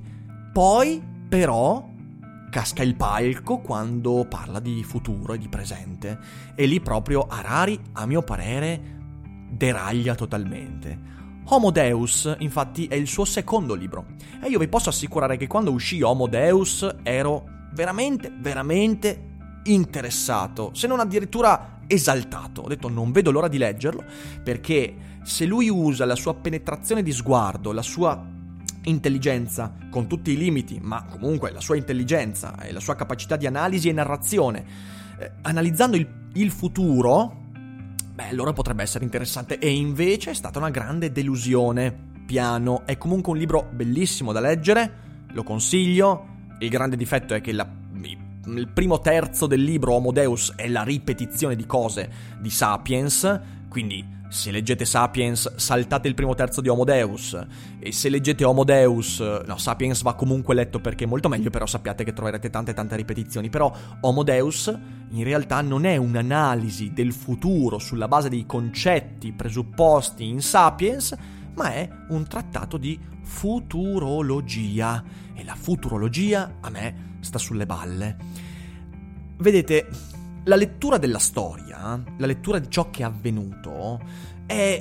Poi 0.52 1.02
però 1.30 1.96
casca 2.50 2.82
il 2.82 2.94
palco 2.94 3.58
quando 3.58 4.26
parla 4.28 4.60
di 4.60 4.82
futuro 4.82 5.34
e 5.34 5.38
di 5.38 5.48
presente. 5.48 6.18
E 6.54 6.66
lì 6.66 6.80
proprio 6.80 7.26
Harari, 7.28 7.78
a 7.92 8.06
mio 8.06 8.22
parere, 8.22 8.80
deraglia 9.50 10.14
totalmente. 10.14 11.16
Homo 11.50 11.70
Deus, 11.70 12.34
infatti, 12.40 12.86
è 12.86 12.94
il 12.94 13.06
suo 13.06 13.24
secondo 13.24 13.74
libro. 13.74 14.06
E 14.42 14.48
io 14.48 14.58
vi 14.58 14.68
posso 14.68 14.90
assicurare 14.90 15.36
che 15.36 15.46
quando 15.46 15.72
uscì 15.72 16.02
Homo 16.02 16.26
Deus 16.26 16.86
ero 17.02 17.44
veramente, 17.72 18.30
veramente 18.38 19.26
interessato, 19.64 20.70
se 20.74 20.86
non 20.86 21.00
addirittura 21.00 21.80
esaltato. 21.86 22.62
Ho 22.62 22.68
detto 22.68 22.88
non 22.88 23.12
vedo 23.12 23.30
l'ora 23.30 23.48
di 23.48 23.58
leggerlo, 23.58 24.04
perché 24.42 24.94
se 25.22 25.46
lui 25.46 25.68
usa 25.68 26.04
la 26.04 26.16
sua 26.16 26.34
penetrazione 26.34 27.02
di 27.02 27.12
sguardo, 27.12 27.72
la 27.72 27.82
sua 27.82 28.36
intelligenza, 28.88 29.74
con 29.90 30.06
tutti 30.06 30.32
i 30.32 30.36
limiti, 30.36 30.78
ma 30.82 31.04
comunque 31.04 31.50
la 31.52 31.60
sua 31.60 31.76
intelligenza 31.76 32.60
e 32.60 32.72
la 32.72 32.80
sua 32.80 32.96
capacità 32.96 33.36
di 33.36 33.46
analisi 33.46 33.88
e 33.88 33.92
narrazione, 33.92 34.64
eh, 35.18 35.32
analizzando 35.42 35.96
il, 35.96 36.06
il 36.34 36.50
futuro, 36.50 37.36
beh, 38.14 38.28
allora 38.28 38.52
potrebbe 38.52 38.82
essere 38.82 39.04
interessante. 39.04 39.58
E 39.58 39.70
invece 39.70 40.30
è 40.30 40.34
stata 40.34 40.58
una 40.58 40.70
grande 40.70 41.12
delusione. 41.12 42.06
Piano, 42.28 42.84
è 42.84 42.98
comunque 42.98 43.32
un 43.32 43.38
libro 43.38 43.70
bellissimo 43.72 44.32
da 44.32 44.40
leggere, 44.40 44.92
lo 45.32 45.42
consiglio. 45.42 46.36
Il 46.58 46.68
grande 46.68 46.96
difetto 46.96 47.32
è 47.32 47.40
che 47.40 47.52
la, 47.52 47.66
il 48.02 48.68
primo 48.68 49.00
terzo 49.00 49.46
del 49.46 49.62
libro 49.62 49.94
Homo 49.94 50.12
Deus 50.12 50.52
è 50.54 50.68
la 50.68 50.82
ripetizione 50.82 51.56
di 51.56 51.64
cose 51.64 52.10
di 52.38 52.50
Sapiens, 52.50 53.40
quindi 53.68 54.04
se 54.28 54.50
leggete 54.50 54.84
Sapiens 54.84 55.56
saltate 55.56 56.06
il 56.06 56.14
primo 56.14 56.34
terzo 56.34 56.60
di 56.60 56.68
Homo 56.68 56.84
Deus. 56.84 57.38
E 57.78 57.92
se 57.92 58.08
leggete 58.08 58.44
Homo 58.44 58.64
Deus, 58.64 59.20
no, 59.20 59.56
Sapiens 59.56 60.02
va 60.02 60.14
comunque 60.14 60.54
letto 60.54 60.80
perché 60.80 61.04
è 61.04 61.06
molto 61.06 61.28
meglio, 61.28 61.50
però 61.50 61.66
sappiate 61.66 62.04
che 62.04 62.12
troverete 62.12 62.50
tante 62.50 62.74
tante 62.74 62.96
ripetizioni, 62.96 63.48
però 63.48 63.72
Homo 64.02 64.22
Deus 64.22 64.66
in 65.10 65.24
realtà 65.24 65.60
non 65.62 65.84
è 65.84 65.96
un'analisi 65.96 66.92
del 66.92 67.12
futuro 67.12 67.78
sulla 67.78 68.08
base 68.08 68.28
dei 68.28 68.44
concetti 68.44 69.32
presupposti 69.32 70.28
in 70.28 70.42
Sapiens, 70.42 71.16
ma 71.54 71.72
è 71.72 71.88
un 72.10 72.26
trattato 72.26 72.76
di 72.76 72.98
futurologia. 73.22 75.02
E 75.34 75.44
la 75.44 75.54
futurologia 75.54 76.56
a 76.60 76.70
me 76.70 77.16
sta 77.20 77.38
sulle 77.38 77.66
balle. 77.66 78.16
Vedete, 79.38 79.88
la 80.44 80.56
lettura 80.56 80.98
della 80.98 81.18
storia, 81.18 82.02
la 82.16 82.26
lettura 82.26 82.58
di 82.58 82.70
ciò 82.70 82.90
che 82.90 83.02
è 83.02 83.04
avvenuto, 83.04 84.00
è, 84.46 84.80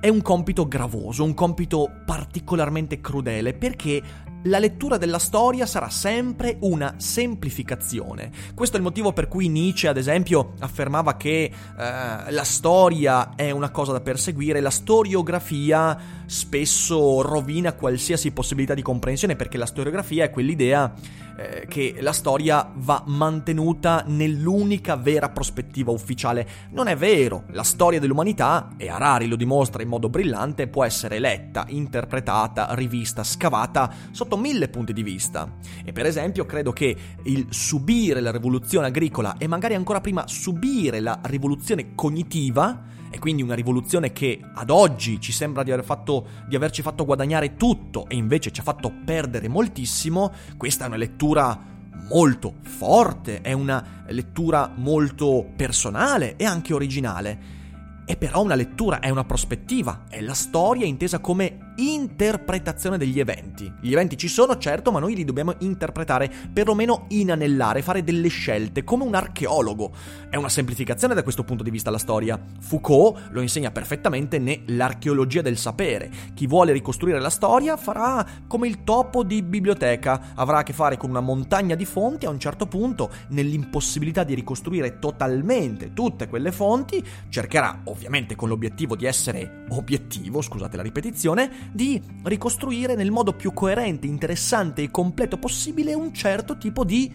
è 0.00 0.08
un 0.08 0.22
compito 0.22 0.68
gravoso, 0.68 1.24
un 1.24 1.34
compito 1.34 1.90
particolarmente 2.06 3.00
crudele, 3.00 3.54
perché 3.54 4.02
la 4.44 4.58
lettura 4.58 4.98
della 4.98 5.18
storia 5.18 5.66
sarà 5.66 5.88
sempre 5.88 6.56
una 6.60 6.94
semplificazione. 6.98 8.30
Questo 8.54 8.76
è 8.76 8.78
il 8.78 8.84
motivo 8.84 9.12
per 9.12 9.28
cui 9.28 9.48
Nietzsche, 9.48 9.88
ad 9.88 9.96
esempio, 9.96 10.54
affermava 10.60 11.16
che 11.16 11.44
eh, 11.44 11.50
la 11.76 12.44
storia 12.44 13.34
è 13.34 13.50
una 13.50 13.70
cosa 13.70 13.92
da 13.92 14.00
perseguire, 14.00 14.60
la 14.60 14.70
storiografia 14.70 16.22
spesso 16.26 17.22
rovina 17.22 17.72
qualsiasi 17.74 18.32
possibilità 18.32 18.74
di 18.74 18.82
comprensione 18.82 19.36
perché 19.36 19.58
la 19.58 19.66
storiografia 19.66 20.24
è 20.24 20.30
quell'idea 20.30 20.92
eh, 21.36 21.66
che 21.68 21.96
la 21.98 22.12
storia 22.12 22.70
va 22.74 23.02
mantenuta 23.06 24.04
nell'unica 24.06 24.96
vera 24.96 25.30
prospettiva 25.30 25.90
ufficiale. 25.90 26.46
Non 26.70 26.86
è 26.86 26.96
vero, 26.96 27.44
la 27.50 27.62
storia 27.64 27.98
dell'umanità, 27.98 28.74
e 28.76 28.88
Harari 28.88 29.26
lo 29.26 29.36
dimostra 29.36 29.82
in 29.82 29.88
modo 29.88 30.08
brillante, 30.08 30.68
può 30.68 30.84
essere 30.84 31.18
letta, 31.18 31.64
interpretata, 31.68 32.68
rivista, 32.74 33.24
scavata 33.24 33.92
sotto 34.12 34.33
mille 34.36 34.68
punti 34.68 34.92
di 34.92 35.02
vista. 35.02 35.56
E 35.84 35.92
per 35.92 36.06
esempio 36.06 36.46
credo 36.46 36.72
che 36.72 36.96
il 37.24 37.46
subire 37.50 38.20
la 38.20 38.30
rivoluzione 38.30 38.86
agricola 38.86 39.36
e 39.38 39.46
magari 39.46 39.74
ancora 39.74 40.00
prima 40.00 40.26
subire 40.26 41.00
la 41.00 41.18
rivoluzione 41.24 41.94
cognitiva 41.94 42.92
e 43.14 43.20
quindi 43.20 43.42
una 43.42 43.54
rivoluzione 43.54 44.12
che 44.12 44.40
ad 44.54 44.70
oggi 44.70 45.20
ci 45.20 45.30
sembra 45.30 45.62
di, 45.62 45.70
aver 45.70 45.84
fatto, 45.84 46.26
di 46.48 46.56
averci 46.56 46.82
fatto 46.82 47.04
guadagnare 47.04 47.54
tutto 47.54 48.08
e 48.08 48.16
invece 48.16 48.50
ci 48.50 48.58
ha 48.58 48.64
fatto 48.64 48.92
perdere 49.04 49.46
moltissimo, 49.46 50.32
questa 50.56 50.84
è 50.84 50.88
una 50.88 50.96
lettura 50.96 51.72
molto 52.08 52.54
forte, 52.62 53.40
è 53.40 53.52
una 53.52 54.02
lettura 54.08 54.72
molto 54.74 55.46
personale 55.54 56.34
e 56.34 56.44
anche 56.44 56.74
originale. 56.74 57.62
È 58.04 58.16
però 58.16 58.42
una 58.42 58.56
lettura, 58.56 58.98
è 58.98 59.08
una 59.10 59.24
prospettiva, 59.24 60.06
è 60.08 60.20
la 60.20 60.34
storia 60.34 60.84
intesa 60.84 61.20
come 61.20 61.72
interpretazione 61.76 62.98
degli 62.98 63.18
eventi. 63.18 63.72
Gli 63.80 63.92
eventi 63.92 64.16
ci 64.16 64.28
sono, 64.28 64.56
certo, 64.58 64.92
ma 64.92 65.00
noi 65.00 65.14
li 65.14 65.24
dobbiamo 65.24 65.54
interpretare, 65.58 66.30
perlomeno 66.52 67.06
inanellare, 67.08 67.82
fare 67.82 68.04
delle 68.04 68.28
scelte, 68.28 68.84
come 68.84 69.04
un 69.04 69.14
archeologo. 69.14 69.92
È 70.28 70.36
una 70.36 70.48
semplificazione 70.48 71.14
da 71.14 71.22
questo 71.22 71.44
punto 71.44 71.62
di 71.62 71.70
vista 71.70 71.90
la 71.90 71.98
storia. 71.98 72.40
Foucault 72.60 73.28
lo 73.30 73.40
insegna 73.40 73.70
perfettamente 73.70 74.38
nell'archeologia 74.38 75.42
del 75.42 75.56
sapere. 75.56 76.10
Chi 76.34 76.46
vuole 76.46 76.72
ricostruire 76.72 77.20
la 77.20 77.30
storia 77.30 77.76
farà 77.76 78.26
come 78.46 78.68
il 78.68 78.84
topo 78.84 79.22
di 79.24 79.42
biblioteca, 79.42 80.32
avrà 80.34 80.58
a 80.58 80.62
che 80.62 80.72
fare 80.72 80.96
con 80.96 81.10
una 81.10 81.20
montagna 81.20 81.74
di 81.74 81.84
fonti 81.84 82.26
a 82.26 82.30
un 82.30 82.38
certo 82.38 82.66
punto, 82.66 83.10
nell'impossibilità 83.28 84.24
di 84.24 84.34
ricostruire 84.34 84.98
totalmente 84.98 85.92
tutte 85.92 86.28
quelle 86.28 86.52
fonti, 86.52 87.02
cercherà 87.28 87.80
ovviamente 87.84 88.34
con 88.36 88.48
l'obiettivo 88.48 88.96
di 88.96 89.06
essere 89.06 89.64
obiettivo, 89.70 90.40
scusate 90.40 90.76
la 90.76 90.82
ripetizione, 90.82 91.63
di 91.72 92.00
ricostruire 92.22 92.94
nel 92.94 93.10
modo 93.10 93.32
più 93.32 93.52
coerente, 93.52 94.06
interessante 94.06 94.82
e 94.82 94.90
completo 94.90 95.38
possibile 95.38 95.94
un 95.94 96.12
certo 96.12 96.56
tipo 96.58 96.84
di 96.84 97.12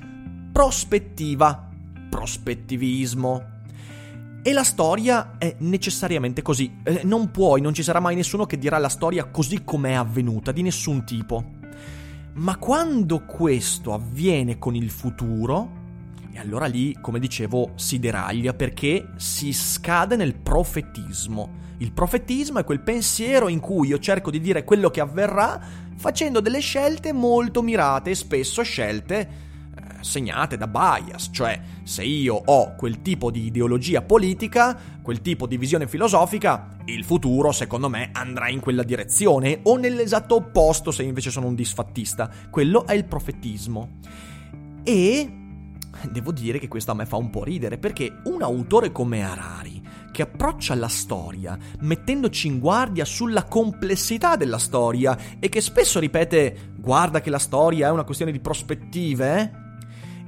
prospettiva, 0.51 1.70
prospettivismo. 2.10 3.58
E 4.41 4.53
la 4.53 4.63
storia 4.63 5.38
è 5.38 5.56
necessariamente 5.60 6.41
così. 6.41 6.79
Eh, 6.84 7.01
non 7.03 7.29
puoi, 7.32 7.62
non 7.62 7.74
ci 7.74 7.84
sarà 7.84 8.00
mai 8.00 8.15
nessuno 8.15 8.46
che 8.46 8.58
dirà 8.58 8.77
la 8.77 8.89
storia 8.89 9.25
così 9.25 9.63
come 9.63 9.91
è 9.91 9.94
avvenuta, 9.94 10.51
di 10.51 10.62
nessun 10.62 11.03
tipo. 11.03 11.58
Ma 12.34 12.56
quando 12.58 13.25
questo 13.25 13.94
avviene 13.94 14.58
con 14.58 14.75
il 14.75 14.89
futuro, 14.89 15.77
e 16.32 16.39
allora 16.39 16.68
lì, 16.68 16.96
come 17.01 17.20
dicevo, 17.20 17.72
si 17.75 18.00
deraglia 18.00 18.53
perché 18.53 19.10
si 19.18 19.51
scade 19.51 20.15
nel 20.15 20.36
profetismo. 20.36 21.59
Il 21.81 21.93
profetismo 21.93 22.59
è 22.59 22.65
quel 22.65 22.81
pensiero 22.81 23.48
in 23.48 23.62
cui 23.62 23.88
io 23.88 24.00
cerco 24.00 24.31
di 24.31 24.41
dire 24.41 24.65
quello 24.65 24.89
che 24.89 25.00
avverrà 25.00 25.62
facendo 25.95 26.41
delle 26.41 26.59
scelte 26.59 27.13
molto 27.13 27.62
mirate 27.62 28.09
e 28.09 28.15
spesso 28.15 28.61
scelte 28.63 29.20
eh, 29.20 30.03
segnate 30.03 30.57
da 30.57 30.68
bias, 30.68 31.29
cioè 31.31 31.57
se 31.83 32.03
io 32.03 32.35
ho 32.35 32.75
quel 32.75 33.01
tipo 33.01 33.31
di 33.31 33.46
ideologia 33.46 34.01
politica, 34.01 34.77
quel 35.01 35.22
tipo 35.22 35.48
di 35.48 35.55
visione 35.55 35.87
filosofica, 35.87 36.75
il 36.83 37.05
futuro 37.05 37.53
secondo 37.53 37.87
me 37.87 38.09
andrà 38.11 38.50
in 38.50 38.59
quella 38.59 38.83
direzione 38.83 39.61
o 39.63 39.77
nell'esatto 39.77 40.35
opposto 40.35 40.92
se 40.92 41.03
invece 41.03 41.31
sono 41.31 41.48
un 41.48 41.55
disfattista. 41.55 42.29
Quello 42.50 42.85
è 42.87 42.94
il 42.94 43.05
profetismo. 43.05 44.00
E 44.83 45.33
devo 46.11 46.33
dire 46.33 46.59
che 46.59 46.68
questo 46.68 46.92
a 46.92 46.96
me 46.96 47.05
fa 47.05 47.15
un 47.15 47.29
po' 47.29 47.46
ridere 47.46 47.77
perché 47.77 48.20
un 48.25 48.42
autore 48.42 48.92
come 48.92 49.24
Harari 49.24 49.78
che 50.11 50.24
approccia 50.24 50.75
la 50.75 50.87
storia 50.87 51.57
mettendoci 51.79 52.48
in 52.48 52.59
guardia 52.59 53.05
sulla 53.05 53.43
complessità 53.43 54.35
della 54.35 54.57
storia 54.57 55.17
e 55.39 55.50
che 55.50 55.61
spesso 55.61 56.00
ripete 56.00 56.74
guarda 56.77 57.22
che 57.22 57.29
la 57.29 57.39
storia 57.39 57.87
è 57.87 57.91
una 57.91 58.03
questione 58.03 58.31
di 58.31 58.39
prospettive. 58.39 59.67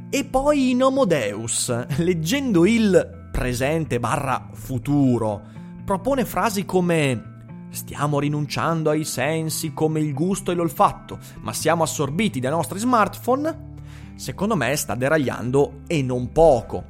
E 0.09 0.25
poi 0.25 0.71
in 0.71 0.83
Homo 0.83 1.05
Deus, 1.05 1.73
leggendo 1.97 2.65
il 2.65 3.29
presente 3.31 3.99
barra 3.99 4.49
futuro, 4.51 5.41
propone 5.85 6.25
frasi 6.25 6.65
come 6.65 7.29
Stiamo 7.71 8.19
rinunciando 8.19 8.89
ai 8.89 9.05
sensi 9.05 9.73
come 9.73 10.01
il 10.01 10.13
gusto 10.13 10.51
e 10.51 10.55
l'olfatto, 10.55 11.17
ma 11.39 11.53
siamo 11.53 11.83
assorbiti 11.83 12.41
dai 12.41 12.51
nostri 12.51 12.77
smartphone? 12.79 13.69
Secondo 14.15 14.57
me 14.57 14.75
sta 14.75 14.93
deragliando 14.93 15.83
e 15.87 16.03
non 16.03 16.33
poco. 16.33 16.87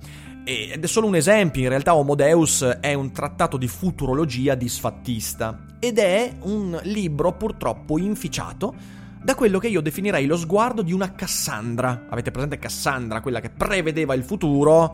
Ed 0.51 0.83
è 0.83 0.87
solo 0.87 1.07
un 1.07 1.15
esempio, 1.15 1.61
in 1.61 1.69
realtà 1.69 1.95
Homo 1.95 2.13
Deus 2.13 2.61
è 2.81 2.93
un 2.93 3.13
trattato 3.13 3.55
di 3.55 3.69
futurologia 3.69 4.53
disfattista 4.53 5.57
ed 5.79 5.97
è 5.97 6.35
un 6.41 6.77
libro 6.83 7.31
purtroppo 7.31 7.97
inficiato 7.97 8.75
da 9.23 9.33
quello 9.33 9.59
che 9.59 9.69
io 9.69 9.79
definirei 9.79 10.25
lo 10.25 10.35
sguardo 10.35 10.81
di 10.81 10.91
una 10.91 11.13
Cassandra. 11.13 12.07
Avete 12.09 12.31
presente 12.31 12.59
Cassandra, 12.59 13.21
quella 13.21 13.39
che 13.39 13.49
prevedeva 13.49 14.13
il 14.13 14.23
futuro 14.23 14.93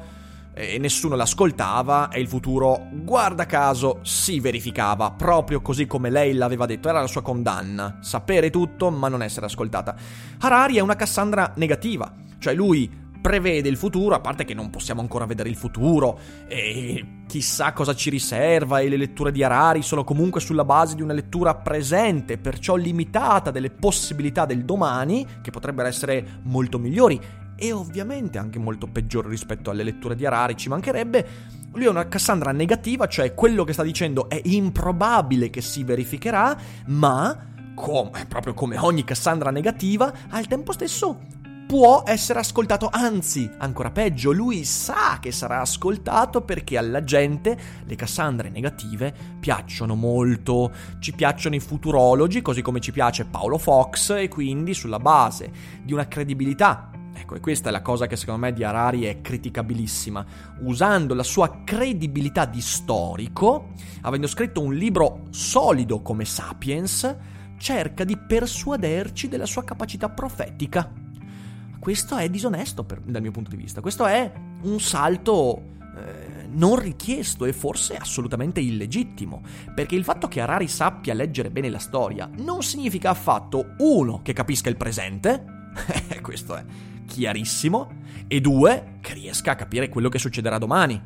e 0.54 0.78
nessuno 0.78 1.16
l'ascoltava 1.16 2.10
e 2.10 2.20
il 2.20 2.28
futuro, 2.28 2.90
guarda 2.92 3.48
caso, 3.48 4.00
si 4.04 4.40
verificava, 4.40 5.10
proprio 5.10 5.62
così 5.62 5.88
come 5.88 6.12
lei 6.12 6.34
l'aveva 6.34 6.68
detto, 6.68 6.88
era 6.88 7.02
la 7.02 7.08
sua 7.08 7.24
condanna, 7.24 7.98
sapere 8.02 8.52
tutto 8.52 8.92
ma 8.92 9.08
non 9.08 9.24
essere 9.24 9.48
ascoltata. 9.48 9.96
Harari 10.40 10.76
è 10.76 10.82
una 10.82 10.96
Cassandra 10.96 11.54
negativa, 11.56 12.14
cioè 12.38 12.54
lui 12.54 13.06
prevede 13.22 13.70
il 13.70 13.78
futuro, 13.78 14.16
a 14.16 14.20
parte 14.20 14.46
che 14.46 14.54
non 14.54 14.70
possiamo 14.70 15.02
ancora 15.02 15.26
vedere 15.26 15.50
il 15.50 15.56
futuro 15.56 16.20
e 16.48 17.24
chissà 17.28 17.74
cosa 17.74 17.94
ci 17.94 18.10
riserva 18.10 18.80
e 18.80 18.90
le 18.90 18.98
letture 18.98 19.32
di 19.32 19.44
Harari 19.44 19.82
sono 19.82 20.04
comunque 20.04 20.40
sulla 20.40 20.66
base 20.66 20.96
di 20.96 21.02
una 21.02 21.14
lettura 21.14 21.56
presente, 21.56 22.38
perciò 22.38 22.76
limitata 22.76 23.52
delle 23.52 23.70
possibilità 23.70 24.46
del 24.46 24.64
domani, 24.64 25.26
che 25.42 25.52
potrebbero 25.52 25.88
essere 25.88 26.40
molto 26.44 26.80
migliori 26.80 27.20
e 27.60 27.72
ovviamente 27.72 28.38
anche 28.38 28.60
molto 28.60 28.88
peggiori 28.88 29.30
rispetto 29.30 29.72
alle 29.72 29.84
letture 29.84 30.16
di 30.16 30.26
Harari, 30.26 30.56
ci 30.56 30.70
mancherebbe. 30.70 31.28
Lui 31.74 31.86
è 31.86 31.90
una 31.90 32.08
Cassandra 32.08 32.52
negativa, 32.52 33.08
cioè 33.08 33.34
quello 33.34 33.64
che 33.64 33.74
sta 33.74 33.84
dicendo 33.84 34.30
è 34.30 34.40
improbabile 34.44 35.50
che 35.50 35.62
si 35.62 35.84
verificherà, 35.84 36.58
ma 36.88 37.46
come, 37.74 38.26
proprio 38.28 38.54
come 38.54 38.78
ogni 38.80 39.04
Cassandra 39.04 39.52
negativa, 39.52 40.12
al 40.30 40.48
tempo 40.48 40.72
stesso 40.72 41.20
può 41.68 42.04
essere 42.06 42.40
ascoltato, 42.40 42.88
anzi, 42.90 43.52
ancora 43.58 43.92
peggio, 43.92 44.32
lui 44.32 44.64
sa 44.64 45.18
che 45.20 45.34
sarà 45.34 45.60
ascoltato 45.60 46.42
perché 46.42 46.78
alla 46.78 47.04
gente 47.04 47.58
le 47.86 47.96
Cassandre 47.96 48.50
negative 48.50 49.14
piacciono 49.38 49.94
molto, 49.94 50.72
ci 51.00 51.12
piacciono 51.12 51.56
i 51.56 51.60
futurologi, 51.60 52.42
così 52.42 52.62
come 52.62 52.80
ci 52.80 52.94
piace 52.94 53.26
Paolo 53.26 53.58
Fox 53.58 54.12
e 54.12 54.30
quindi 54.30 54.74
sulla 54.74 55.00
base 55.00 55.52
di 55.84 55.92
una 55.92 56.08
credibilità. 56.08 56.90
Ecco, 57.14 57.36
e 57.36 57.42
questa 57.42 57.68
è 57.68 57.72
la 57.74 57.82
cosa 57.82 58.08
che 58.08 58.16
secondo 58.16 58.46
me 58.46 58.54
di 58.54 58.64
Harari 58.64 59.04
è 59.04 59.20
criticabilissima. 59.20 60.26
Usando 60.62 61.14
la 61.16 61.24
sua 61.24 61.64
credibilità 61.66 62.46
di 62.46 62.62
storico, 62.62 63.74
avendo 64.02 64.28
scritto 64.28 64.62
un 64.62 64.74
libro 64.74 65.24
solido 65.32 66.02
come 66.02 66.24
Sapiens, 66.24 67.14
cerca 67.58 68.06
di 68.06 68.16
persuaderci 68.16 69.28
della 69.28 69.48
sua 69.48 69.66
capacità 69.66 70.08
profetica 70.10 71.06
questo 71.88 72.18
è 72.18 72.28
disonesto 72.28 72.84
per, 72.84 73.00
dal 73.00 73.22
mio 73.22 73.32
punto 73.32 73.50
di 73.50 73.56
vista. 73.56 73.80
Questo 73.80 74.06
è 74.06 74.30
un 74.64 74.78
salto 74.82 75.62
eh, 75.96 76.46
non 76.50 76.78
richiesto 76.78 77.46
e 77.46 77.54
forse 77.54 77.96
assolutamente 77.96 78.60
illegittimo, 78.60 79.42
perché 79.74 79.96
il 79.96 80.04
fatto 80.04 80.28
che 80.28 80.42
Harari 80.42 80.68
sappia 80.68 81.14
leggere 81.14 81.50
bene 81.50 81.70
la 81.70 81.80
storia 81.80 82.30
non 82.40 82.62
significa 82.62 83.12
affatto, 83.12 83.76
uno, 83.78 84.20
che 84.22 84.34
capisca 84.34 84.68
il 84.68 84.76
presente, 84.76 85.70
questo 86.22 86.58
è 86.58 86.66
chiarissimo, 87.06 87.90
e 88.28 88.42
due, 88.42 88.98
che 89.00 89.14
riesca 89.14 89.52
a 89.52 89.56
capire 89.56 89.88
quello 89.88 90.10
che 90.10 90.20
succederà 90.20 90.58
domani. 90.58 91.02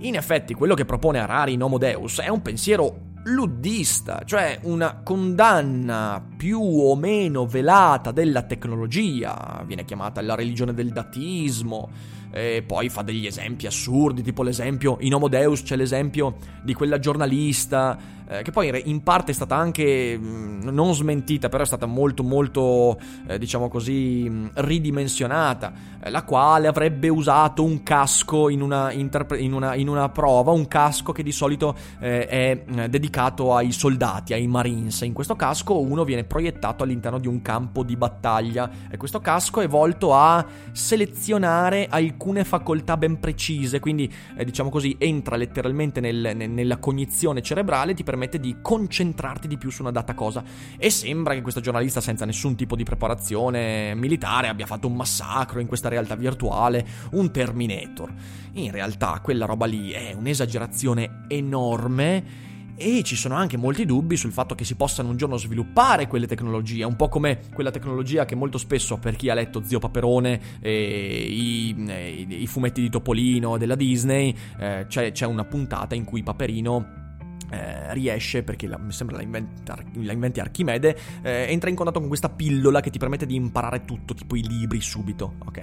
In 0.00 0.16
effetti, 0.16 0.52
quello 0.52 0.74
che 0.74 0.84
propone 0.84 1.18
Harari 1.18 1.54
in 1.54 1.62
Homo 1.62 1.78
Deus 1.78 2.20
è 2.20 2.28
un 2.28 2.42
pensiero 2.42 3.06
luddista, 3.24 4.22
cioè 4.24 4.58
una 4.62 5.00
condanna 5.02 6.22
più 6.36 6.60
o 6.60 6.94
meno 6.96 7.46
velata 7.46 8.12
della 8.12 8.42
tecnologia, 8.42 9.62
viene 9.66 9.84
chiamata 9.84 10.20
la 10.22 10.34
religione 10.34 10.74
del 10.74 10.90
datismo, 10.90 11.90
e 12.30 12.62
poi 12.66 12.88
fa 12.88 13.02
degli 13.02 13.26
esempi 13.26 13.66
assurdi, 13.66 14.22
tipo 14.22 14.42
l'esempio, 14.42 14.96
in 15.00 15.14
Homo 15.14 15.28
Deus 15.28 15.62
c'è 15.62 15.76
l'esempio 15.76 16.36
di 16.62 16.74
quella 16.74 16.98
giornalista 16.98 18.16
eh, 18.30 18.42
che 18.42 18.50
poi 18.50 18.82
in 18.84 19.02
parte 19.02 19.30
è 19.30 19.34
stata 19.34 19.56
anche 19.56 20.16
mh, 20.18 20.68
non 20.70 20.94
smentita, 20.94 21.48
però 21.48 21.62
è 21.62 21.66
stata 21.66 21.86
molto 21.86 22.22
molto, 22.22 22.98
eh, 23.26 23.38
diciamo 23.38 23.68
così, 23.68 24.28
mh, 24.28 24.50
ridimensionata, 24.56 25.72
eh, 25.98 26.10
la 26.10 26.22
quale 26.24 26.68
avrebbe 26.68 27.08
usato 27.08 27.64
un 27.64 27.82
casco 27.82 28.50
in 28.50 28.60
una, 28.60 28.92
interpre- 28.92 29.38
in 29.38 29.54
una, 29.54 29.74
in 29.76 29.88
una 29.88 30.10
prova, 30.10 30.52
un 30.52 30.68
casco 30.68 31.12
che 31.12 31.22
di 31.22 31.32
solito 31.32 31.74
eh, 32.00 32.26
è 32.26 32.64
eh, 32.66 32.88
dedicato 32.90 33.54
ai 33.54 33.72
soldati, 33.72 34.34
ai 34.34 34.46
marines. 34.46 35.00
In 35.00 35.14
questo 35.14 35.34
casco 35.34 35.80
uno 35.80 36.04
viene 36.04 36.24
proiettato 36.24 36.82
all'interno 36.82 37.18
di 37.18 37.28
un 37.28 37.40
campo 37.40 37.82
di 37.82 37.96
battaglia 37.96 38.70
e 38.90 38.98
questo 38.98 39.20
casco 39.20 39.62
è 39.62 39.68
volto 39.68 40.14
a 40.14 40.44
selezionare 40.70 41.86
alcune 42.18 42.42
facoltà 42.42 42.96
ben 42.96 43.20
precise, 43.20 43.78
quindi 43.78 44.12
eh, 44.36 44.44
diciamo 44.44 44.70
così 44.70 44.96
entra 44.98 45.36
letteralmente 45.36 46.00
nel, 46.00 46.34
nella 46.34 46.78
cognizione 46.78 47.42
cerebrale, 47.42 47.94
ti 47.94 48.02
permette 48.02 48.40
di 48.40 48.56
concentrarti 48.60 49.46
di 49.46 49.56
più 49.56 49.70
su 49.70 49.82
una 49.82 49.92
data 49.92 50.14
cosa. 50.14 50.42
E 50.76 50.90
sembra 50.90 51.34
che 51.34 51.42
questa 51.42 51.60
giornalista, 51.60 52.00
senza 52.00 52.24
nessun 52.24 52.56
tipo 52.56 52.74
di 52.74 52.82
preparazione 52.82 53.94
militare, 53.94 54.48
abbia 54.48 54.66
fatto 54.66 54.88
un 54.88 54.96
massacro 54.96 55.60
in 55.60 55.68
questa 55.68 55.88
realtà 55.88 56.16
virtuale, 56.16 56.84
un 57.12 57.30
Terminator. 57.30 58.12
In 58.54 58.72
realtà 58.72 59.20
quella 59.22 59.46
roba 59.46 59.66
lì 59.66 59.92
è 59.92 60.12
un'esagerazione 60.12 61.26
enorme 61.28 62.47
e 62.78 63.02
ci 63.02 63.16
sono 63.16 63.34
anche 63.34 63.56
molti 63.56 63.84
dubbi 63.84 64.16
sul 64.16 64.32
fatto 64.32 64.54
che 64.54 64.64
si 64.64 64.76
possano 64.76 65.10
un 65.10 65.16
giorno 65.16 65.36
sviluppare 65.36 66.06
quelle 66.06 66.26
tecnologie, 66.26 66.84
un 66.84 66.96
po' 66.96 67.08
come 67.08 67.40
quella 67.52 67.70
tecnologia 67.70 68.24
che 68.24 68.34
molto 68.34 68.56
spesso 68.56 68.96
per 68.98 69.16
chi 69.16 69.28
ha 69.28 69.34
letto 69.34 69.62
Zio 69.62 69.78
Paperone 69.78 70.40
e 70.60 71.26
i, 71.28 71.74
i, 71.76 72.42
i 72.42 72.46
fumetti 72.46 72.80
di 72.80 72.88
Topolino 72.88 73.58
della 73.58 73.74
Disney, 73.74 74.34
eh, 74.58 74.86
c'è, 74.88 75.12
c'è 75.12 75.26
una 75.26 75.44
puntata 75.44 75.94
in 75.94 76.04
cui 76.04 76.22
Paperino 76.22 77.06
eh, 77.50 77.92
riesce, 77.94 78.42
perché 78.42 78.66
la, 78.66 78.78
mi 78.78 78.92
sembra 78.92 79.16
la, 79.16 79.22
inventa, 79.22 79.76
la 79.94 80.12
inventi 80.12 80.40
Archimede, 80.40 80.96
eh, 81.22 81.46
entra 81.48 81.70
in 81.70 81.76
contatto 81.76 81.98
con 81.98 82.08
questa 82.08 82.28
pillola 82.28 82.80
che 82.80 82.90
ti 82.90 82.98
permette 82.98 83.26
di 83.26 83.34
imparare 83.34 83.84
tutto, 83.84 84.14
tipo 84.14 84.36
i 84.36 84.46
libri 84.46 84.80
subito, 84.80 85.34
ok? 85.44 85.58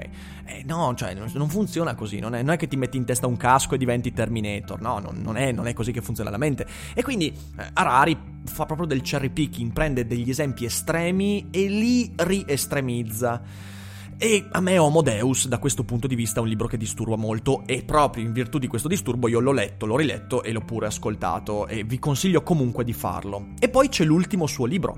Eh, 0.46 0.64
no, 0.66 0.94
cioè 0.96 1.14
non, 1.14 1.50
funziona 1.50 1.96
così, 1.96 2.20
non 2.20 2.36
è, 2.36 2.42
non 2.42 2.54
è, 2.54 2.58
che 2.58 2.68
ti 2.68 2.78
metti 2.78 2.98
in 2.98 3.06
testa 3.06 3.28
un 3.28 3.38
casco 3.38 3.76
e 3.76 3.78
diventi 3.78 4.12
Terminator, 4.12 4.82
no, 4.82 5.00
non, 5.00 5.22
non, 5.22 5.38
è, 5.38 5.52
non 5.52 5.68
è, 5.68 5.74
così 5.74 5.92
che 5.92 6.02
funziona 6.02 6.30
la 6.30 6.38
mente. 6.38 6.66
E 6.94 7.04
quindi 7.04 7.28
eh, 7.28 7.70
Harari 7.74 8.18
fa 8.46 8.66
proprio 8.66 8.88
del 8.88 9.02
cherry 9.02 9.30
picking, 9.30 9.72
prende 9.72 10.06
degli 10.06 10.30
esempi 10.30 10.66
estremi 10.66 11.48
e 11.52 11.68
li 11.68 12.12
riestremizza. 12.16 13.74
E 14.18 14.48
a 14.50 14.62
me 14.62 14.78
Homo 14.78 15.02
Deus 15.02 15.46
da 15.50 15.60
questo 15.60 15.84
punto 15.84 16.08
di 16.08 16.16
vista 16.16 16.40
è 16.40 16.42
un 16.42 16.48
libro 16.48 16.68
che 16.68 16.78
disturba 16.78 17.18
molto 17.18 17.64
e 17.66 17.84
proprio 17.84 18.24
in 18.24 18.32
virtù 18.32 18.60
di 18.60 18.68
questo 18.68 18.88
disturbo 18.88 19.28
io 19.28 19.42
l'ho 19.42 19.52
letto, 19.52 19.86
l'ho 19.86 19.98
riletto 19.98 20.42
e 20.42 20.54
l'ho 20.54 20.62
pure 20.62 20.88
ascoltato 20.88 21.68
e 21.68 21.84
vi 21.84 22.00
consiglio 22.00 22.42
comunque 22.42 22.86
di 22.86 22.94
farlo. 22.94 23.48
E 23.60 23.68
poi 23.68 23.90
c'è 23.90 24.06
l'ultimo 24.06 24.48
suo 24.48 24.66
libro, 24.66 24.98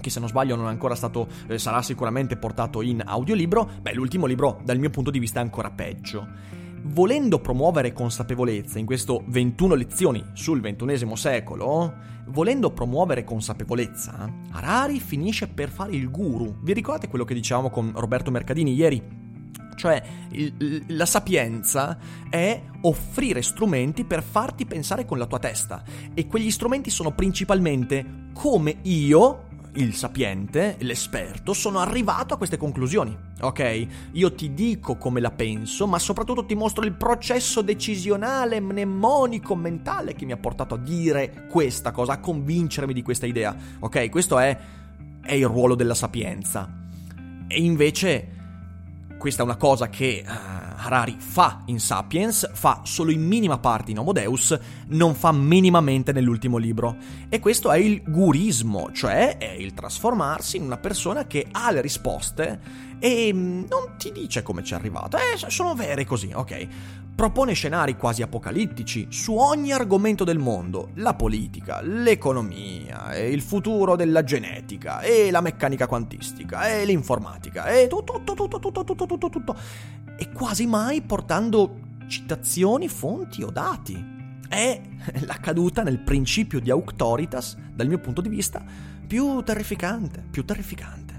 che 0.00 0.10
se 0.10 0.20
non 0.20 0.28
sbaglio 0.28 0.54
non 0.54 0.66
è 0.66 0.68
ancora 0.68 0.94
stato, 0.94 1.26
eh, 1.48 1.58
sarà 1.58 1.82
sicuramente 1.82 2.36
portato 2.36 2.82
in 2.82 3.02
audiolibro, 3.04 3.68
beh 3.82 3.94
l'ultimo 3.94 4.26
libro 4.26 4.60
dal 4.62 4.78
mio 4.78 4.90
punto 4.90 5.10
di 5.10 5.18
vista 5.18 5.40
è 5.40 5.42
ancora 5.42 5.72
peggio. 5.72 6.24
Volendo 6.88 7.40
promuovere 7.40 7.92
consapevolezza 7.92 8.78
in 8.78 8.86
questo 8.86 9.22
21 9.26 9.74
lezioni 9.74 10.24
sul 10.32 10.60
XXI 10.60 11.16
secolo, 11.16 11.92
volendo 12.28 12.70
promuovere 12.70 13.24
consapevolezza, 13.24 14.32
Harari 14.52 15.00
finisce 15.00 15.48
per 15.48 15.68
fare 15.68 15.94
il 15.94 16.10
guru. 16.10 16.56
Vi 16.62 16.72
ricordate 16.72 17.08
quello 17.08 17.24
che 17.24 17.34
dicevamo 17.34 17.70
con 17.70 17.92
Roberto 17.94 18.30
Mercadini 18.30 18.72
ieri? 18.74 19.02
Cioè, 19.74 20.02
il, 20.30 20.84
la 20.88 21.04
sapienza 21.04 21.98
è 22.30 22.62
offrire 22.82 23.42
strumenti 23.42 24.04
per 24.04 24.22
farti 24.22 24.64
pensare 24.64 25.04
con 25.04 25.18
la 25.18 25.26
tua 25.26 25.38
testa. 25.38 25.82
E 26.14 26.26
quegli 26.26 26.50
strumenti 26.50 26.88
sono 26.88 27.12
principalmente 27.12 28.30
come 28.32 28.78
io, 28.82 29.45
il 29.76 29.94
sapiente, 29.94 30.76
l'esperto, 30.80 31.52
sono 31.52 31.78
arrivato 31.78 32.34
a 32.34 32.36
queste 32.36 32.56
conclusioni. 32.56 33.16
Ok? 33.40 33.86
Io 34.12 34.34
ti 34.34 34.54
dico 34.54 34.96
come 34.96 35.20
la 35.20 35.30
penso, 35.30 35.86
ma 35.86 35.98
soprattutto 35.98 36.44
ti 36.44 36.54
mostro 36.54 36.84
il 36.84 36.92
processo 36.92 37.62
decisionale, 37.62 38.60
mnemonico, 38.60 39.54
mentale 39.54 40.14
che 40.14 40.24
mi 40.24 40.32
ha 40.32 40.36
portato 40.36 40.74
a 40.74 40.78
dire 40.78 41.46
questa 41.50 41.90
cosa, 41.90 42.12
a 42.12 42.18
convincermi 42.18 42.92
di 42.92 43.02
questa 43.02 43.26
idea. 43.26 43.54
Ok? 43.78 44.10
Questo 44.10 44.38
è, 44.38 44.58
è 45.22 45.34
il 45.34 45.46
ruolo 45.46 45.74
della 45.74 45.94
sapienza. 45.94 46.68
E 47.48 47.60
invece, 47.60 48.28
questa 49.18 49.42
è 49.42 49.44
una 49.44 49.56
cosa 49.56 49.88
che... 49.88 50.24
Uh, 50.26 50.65
Harari 50.86 51.16
fa 51.18 51.62
in 51.66 51.80
Sapiens, 51.80 52.48
fa 52.54 52.82
solo 52.84 53.10
in 53.10 53.20
minima 53.20 53.58
parte 53.58 53.90
in 53.90 53.98
Homo 53.98 54.12
Deus, 54.12 54.56
non 54.88 55.16
fa 55.16 55.32
minimamente 55.32 56.12
nell'ultimo 56.12 56.58
libro. 56.58 56.96
E 57.28 57.40
questo 57.40 57.72
è 57.72 57.78
il 57.78 58.02
gurismo, 58.06 58.92
cioè 58.92 59.36
è 59.36 59.50
il 59.50 59.74
trasformarsi 59.74 60.56
in 60.56 60.62
una 60.62 60.76
persona 60.76 61.26
che 61.26 61.46
ha 61.50 61.72
le 61.72 61.80
risposte 61.80 62.60
e 63.00 63.32
mm, 63.32 63.64
non 63.68 63.96
ti 63.98 64.12
dice 64.12 64.42
come 64.42 64.62
ci 64.62 64.74
è 64.74 64.76
arrivato. 64.76 65.16
Eh, 65.16 65.50
sono 65.50 65.74
vere 65.74 66.04
così, 66.04 66.30
ok. 66.32 66.68
Propone 67.16 67.54
scenari 67.54 67.96
quasi 67.96 68.20
apocalittici 68.20 69.06
su 69.08 69.34
ogni 69.36 69.72
argomento 69.72 70.22
del 70.22 70.38
mondo, 70.38 70.90
la 70.96 71.14
politica, 71.14 71.80
l'economia, 71.80 73.16
il 73.16 73.40
futuro 73.40 73.96
della 73.96 74.22
genetica, 74.22 75.00
e 75.00 75.30
la 75.30 75.40
meccanica 75.40 75.86
quantistica, 75.86 76.68
e 76.68 76.84
l'informatica, 76.84 77.68
e 77.68 77.86
tutto, 77.86 78.20
tutto, 78.22 78.46
tutto, 78.46 78.70
tutto, 78.70 78.84
tutto, 78.84 79.06
tutto, 79.06 79.28
tutto. 79.30 79.56
E 80.16 80.32
quasi 80.32 80.66
mai 80.66 81.02
portando 81.02 81.80
citazioni, 82.06 82.88
fonti 82.88 83.42
o 83.42 83.50
dati. 83.50 84.14
È 84.48 84.80
la 85.20 85.38
caduta 85.40 85.82
nel 85.82 85.98
principio 85.98 86.60
di 86.60 86.70
auctoritas, 86.70 87.56
dal 87.74 87.88
mio 87.88 87.98
punto 87.98 88.20
di 88.20 88.28
vista, 88.28 88.64
più 89.06 89.42
terrificante, 89.42 90.24
più 90.30 90.44
terrificante. 90.44 91.14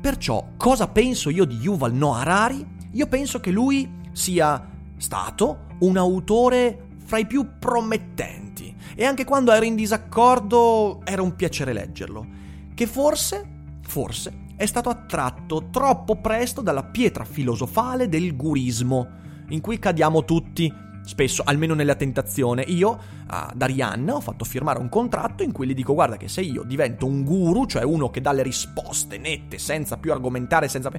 Perciò, 0.00 0.52
cosa 0.56 0.88
penso 0.88 1.30
io 1.30 1.44
di 1.44 1.56
Yuval 1.56 1.92
Noah 1.94 2.20
Harari? 2.20 2.66
Io 2.92 3.06
penso 3.06 3.40
che 3.40 3.50
lui 3.50 3.90
sia 4.12 4.68
stato 4.96 5.66
un 5.80 5.96
autore 5.96 6.84
fra 6.98 7.18
i 7.18 7.26
più 7.26 7.58
promettenti 7.58 8.74
e 8.94 9.04
anche 9.04 9.24
quando 9.24 9.52
ero 9.52 9.64
in 9.64 9.76
disaccordo 9.76 11.00
era 11.04 11.22
un 11.22 11.36
piacere 11.36 11.72
leggerlo, 11.72 12.26
che 12.74 12.86
forse, 12.86 13.46
forse, 13.82 14.44
è 14.56 14.64
stato 14.64 14.88
attratto 14.88 15.68
troppo 15.70 16.16
presto 16.16 16.62
dalla 16.62 16.82
pietra 16.82 17.24
filosofale 17.24 18.08
del 18.08 18.34
gurismo, 18.34 19.06
in 19.50 19.60
cui 19.60 19.78
cadiamo 19.78 20.24
tutti, 20.24 20.72
spesso, 21.04 21.42
almeno 21.44 21.74
nella 21.74 21.94
tentazione. 21.94 22.62
Io 22.62 22.98
ad 23.26 23.60
Arianna 23.60 24.14
ho 24.14 24.20
fatto 24.20 24.44
firmare 24.44 24.78
un 24.78 24.88
contratto 24.88 25.42
in 25.42 25.52
cui 25.52 25.66
gli 25.66 25.74
dico 25.74 25.92
guarda 25.92 26.16
che 26.16 26.28
se 26.28 26.40
io 26.40 26.62
divento 26.62 27.06
un 27.06 27.22
guru, 27.22 27.66
cioè 27.66 27.84
uno 27.84 28.08
che 28.10 28.20
dà 28.20 28.32
le 28.32 28.42
risposte 28.42 29.18
nette, 29.18 29.58
senza 29.58 29.98
più 29.98 30.10
argomentare, 30.10 30.68
senza 30.68 30.90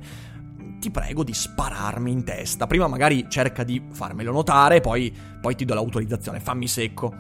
ti 0.80 0.92
prego 0.92 1.24
di 1.24 1.34
spararmi 1.34 2.12
in 2.12 2.24
testa. 2.24 2.68
Prima 2.68 2.88
magari 2.88 3.26
cerca 3.30 3.63
di 3.63 3.82
farmelo 3.92 4.32
notare, 4.32 4.82
poi, 4.82 5.16
poi 5.42 5.56
ti 5.56 5.66
do 5.66 5.74
l'autorizzazione, 5.74 6.40
fammi 6.40 6.68
secco. 6.68 7.13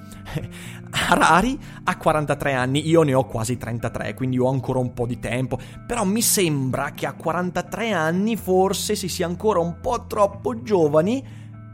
Harari 0.91 1.59
ha 1.83 1.97
43 1.97 2.53
anni, 2.53 2.87
io 2.87 3.03
ne 3.03 3.13
ho 3.13 3.25
quasi 3.25 3.57
33, 3.57 4.13
quindi 4.13 4.37
ho 4.37 4.49
ancora 4.49 4.79
un 4.79 4.93
po' 4.93 5.05
di 5.05 5.19
tempo. 5.19 5.59
Però 5.85 6.03
mi 6.03 6.21
sembra 6.21 6.91
che 6.91 7.05
a 7.05 7.13
43 7.13 7.91
anni 7.91 8.35
forse 8.35 8.95
si 8.95 9.07
sia 9.07 9.25
ancora 9.25 9.59
un 9.59 9.79
po' 9.81 10.05
troppo 10.07 10.61
giovani 10.61 11.25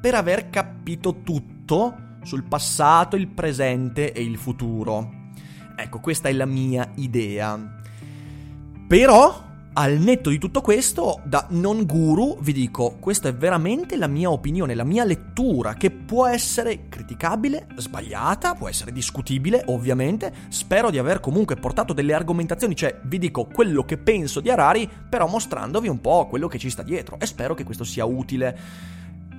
per 0.02 0.16
aver 0.16 0.50
capito 0.50 1.22
tutto 1.24 2.12
sul 2.24 2.44
passato, 2.44 3.16
il 3.16 3.28
presente 3.28 4.12
e 4.12 4.22
il 4.24 4.38
futuro. 4.38 5.22
Ecco, 5.76 6.00
questa 6.00 6.30
è 6.30 6.34
la 6.34 6.46
mia 6.46 6.90
idea. 6.96 7.82
Però 8.88 9.52
al 9.74 9.98
netto 9.98 10.30
di 10.30 10.38
tutto 10.38 10.62
questo, 10.62 11.22
da 11.24 11.48
non 11.50 11.86
guru, 11.86 12.38
vi 12.42 12.54
dico, 12.54 12.98
questa 13.00 13.30
è 13.30 13.34
veramente 13.34 13.98
la 13.98 14.08
mia 14.08 14.30
opinione, 14.30 14.76
la 14.76 14.84
mia 14.84 15.04
lettura, 15.04 15.74
che 15.74 15.90
può 15.90 16.28
essere 16.28 16.90
criticabile, 16.90 17.68
sbagliata, 17.78 18.54
può 18.54 18.70
essere 18.70 18.92
discutibile, 18.92 19.64
ovviamente. 19.68 20.32
Spero 20.50 20.92
di 20.92 21.00
aver 21.00 21.20
comunque 21.20 21.56
portato 21.56 21.94
delle 21.94 22.14
argomentazioni, 22.14 22.76
cioè 22.76 23.00
vi 23.04 23.18
dico 23.18 23.46
quello 23.46 23.84
che 23.84 23.98
penso 23.98 24.42
di 24.42 24.52
Harari, 24.52 24.88
però 25.10 25.28
mostrandovi 25.28 25.88
un 25.88 26.02
po' 26.02 26.28
quello 26.28 26.48
che 26.48 26.60
ci 26.60 26.70
sta 26.70 26.84
dietro. 26.84 27.18
E 27.20 27.26
spero 27.26 27.56
che 27.56 27.64
questo 27.64 27.84
sia 27.84 28.06
utile. 28.06 28.58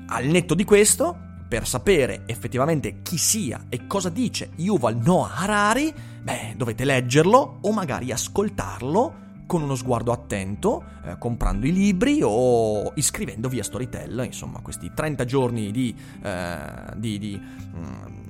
Al 0.06 0.26
netto 0.26 0.54
di 0.54 0.64
questo, 0.64 1.16
per 1.48 1.66
sapere 1.66 2.22
effettivamente 2.26 3.02
chi 3.02 3.18
sia 3.18 3.66
e 3.68 3.86
cosa 3.86 4.08
dice 4.08 4.50
Yuval 4.56 4.96
Noah 4.96 5.36
Harari, 5.36 5.94
beh, 6.22 6.54
dovete 6.56 6.84
leggerlo 6.84 7.58
o 7.60 7.72
magari 7.72 8.10
ascoltarlo 8.10 9.22
con 9.46 9.62
uno 9.62 9.74
sguardo 9.74 10.12
attento, 10.12 10.84
eh, 11.04 11.18
comprando 11.18 11.66
i 11.66 11.72
libri 11.72 12.20
o 12.22 12.92
iscrivendovi 12.94 13.58
a 13.58 13.64
Storytel, 13.64 14.22
insomma, 14.24 14.60
questi 14.60 14.92
30 14.94 15.24
giorni 15.24 15.70
di, 15.70 15.94
eh, 16.22 16.56
di, 16.96 17.18
di, 17.18 17.40
mm, 17.40 18.22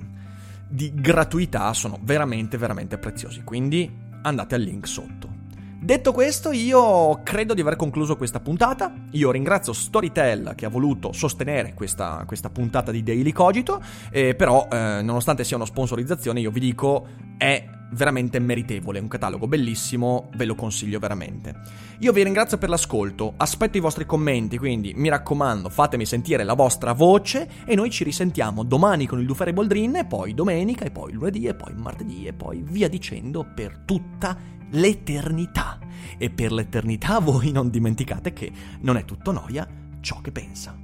di 0.68 0.92
gratuità 0.94 1.72
sono 1.72 1.98
veramente, 2.02 2.56
veramente 2.58 2.98
preziosi, 2.98 3.42
quindi 3.42 3.90
andate 4.22 4.54
al 4.54 4.62
link 4.62 4.86
sotto. 4.86 5.42
Detto 5.84 6.12
questo, 6.12 6.50
io 6.50 7.20
credo 7.22 7.52
di 7.52 7.60
aver 7.60 7.76
concluso 7.76 8.16
questa 8.16 8.40
puntata. 8.40 8.90
Io 9.10 9.30
ringrazio 9.30 9.74
Storytel 9.74 10.54
che 10.56 10.64
ha 10.64 10.70
voluto 10.70 11.12
sostenere 11.12 11.74
questa, 11.74 12.24
questa 12.26 12.48
puntata 12.48 12.90
di 12.90 13.02
Daily 13.02 13.32
Cogito, 13.32 13.82
eh, 14.10 14.34
però 14.34 14.66
eh, 14.72 15.02
nonostante 15.02 15.44
sia 15.44 15.56
una 15.56 15.66
sponsorizzazione, 15.66 16.40
io 16.40 16.50
vi 16.50 16.60
dico 16.60 17.06
è 17.36 17.68
veramente 17.92 18.38
meritevole, 18.38 18.98
un 18.98 19.08
catalogo 19.08 19.46
bellissimo, 19.46 20.30
ve 20.36 20.44
lo 20.44 20.54
consiglio 20.54 20.98
veramente. 20.98 21.54
Io 22.00 22.12
vi 22.12 22.22
ringrazio 22.22 22.58
per 22.58 22.68
l'ascolto, 22.68 23.34
aspetto 23.36 23.76
i 23.76 23.80
vostri 23.80 24.06
commenti, 24.06 24.58
quindi 24.58 24.92
mi 24.96 25.08
raccomando 25.08 25.68
fatemi 25.68 26.04
sentire 26.04 26.44
la 26.44 26.54
vostra 26.54 26.92
voce 26.92 27.48
e 27.64 27.74
noi 27.74 27.90
ci 27.90 28.04
risentiamo 28.04 28.64
domani 28.64 29.06
con 29.06 29.20
il 29.20 29.26
Dufere 29.26 29.52
Boldrin 29.52 29.96
e 29.96 30.04
poi 30.04 30.34
domenica 30.34 30.84
e 30.84 30.90
poi 30.90 31.12
lunedì 31.12 31.46
e 31.46 31.54
poi 31.54 31.74
martedì 31.74 32.26
e 32.26 32.32
poi 32.32 32.62
via 32.62 32.88
dicendo 32.88 33.46
per 33.54 33.82
tutta 33.84 34.36
l'eternità. 34.70 35.78
E 36.18 36.30
per 36.30 36.52
l'eternità 36.52 37.18
voi 37.20 37.52
non 37.52 37.70
dimenticate 37.70 38.32
che 38.32 38.50
non 38.80 38.96
è 38.96 39.04
tutto 39.04 39.32
noia 39.32 39.66
ciò 40.00 40.20
che 40.20 40.32
pensa. 40.32 40.83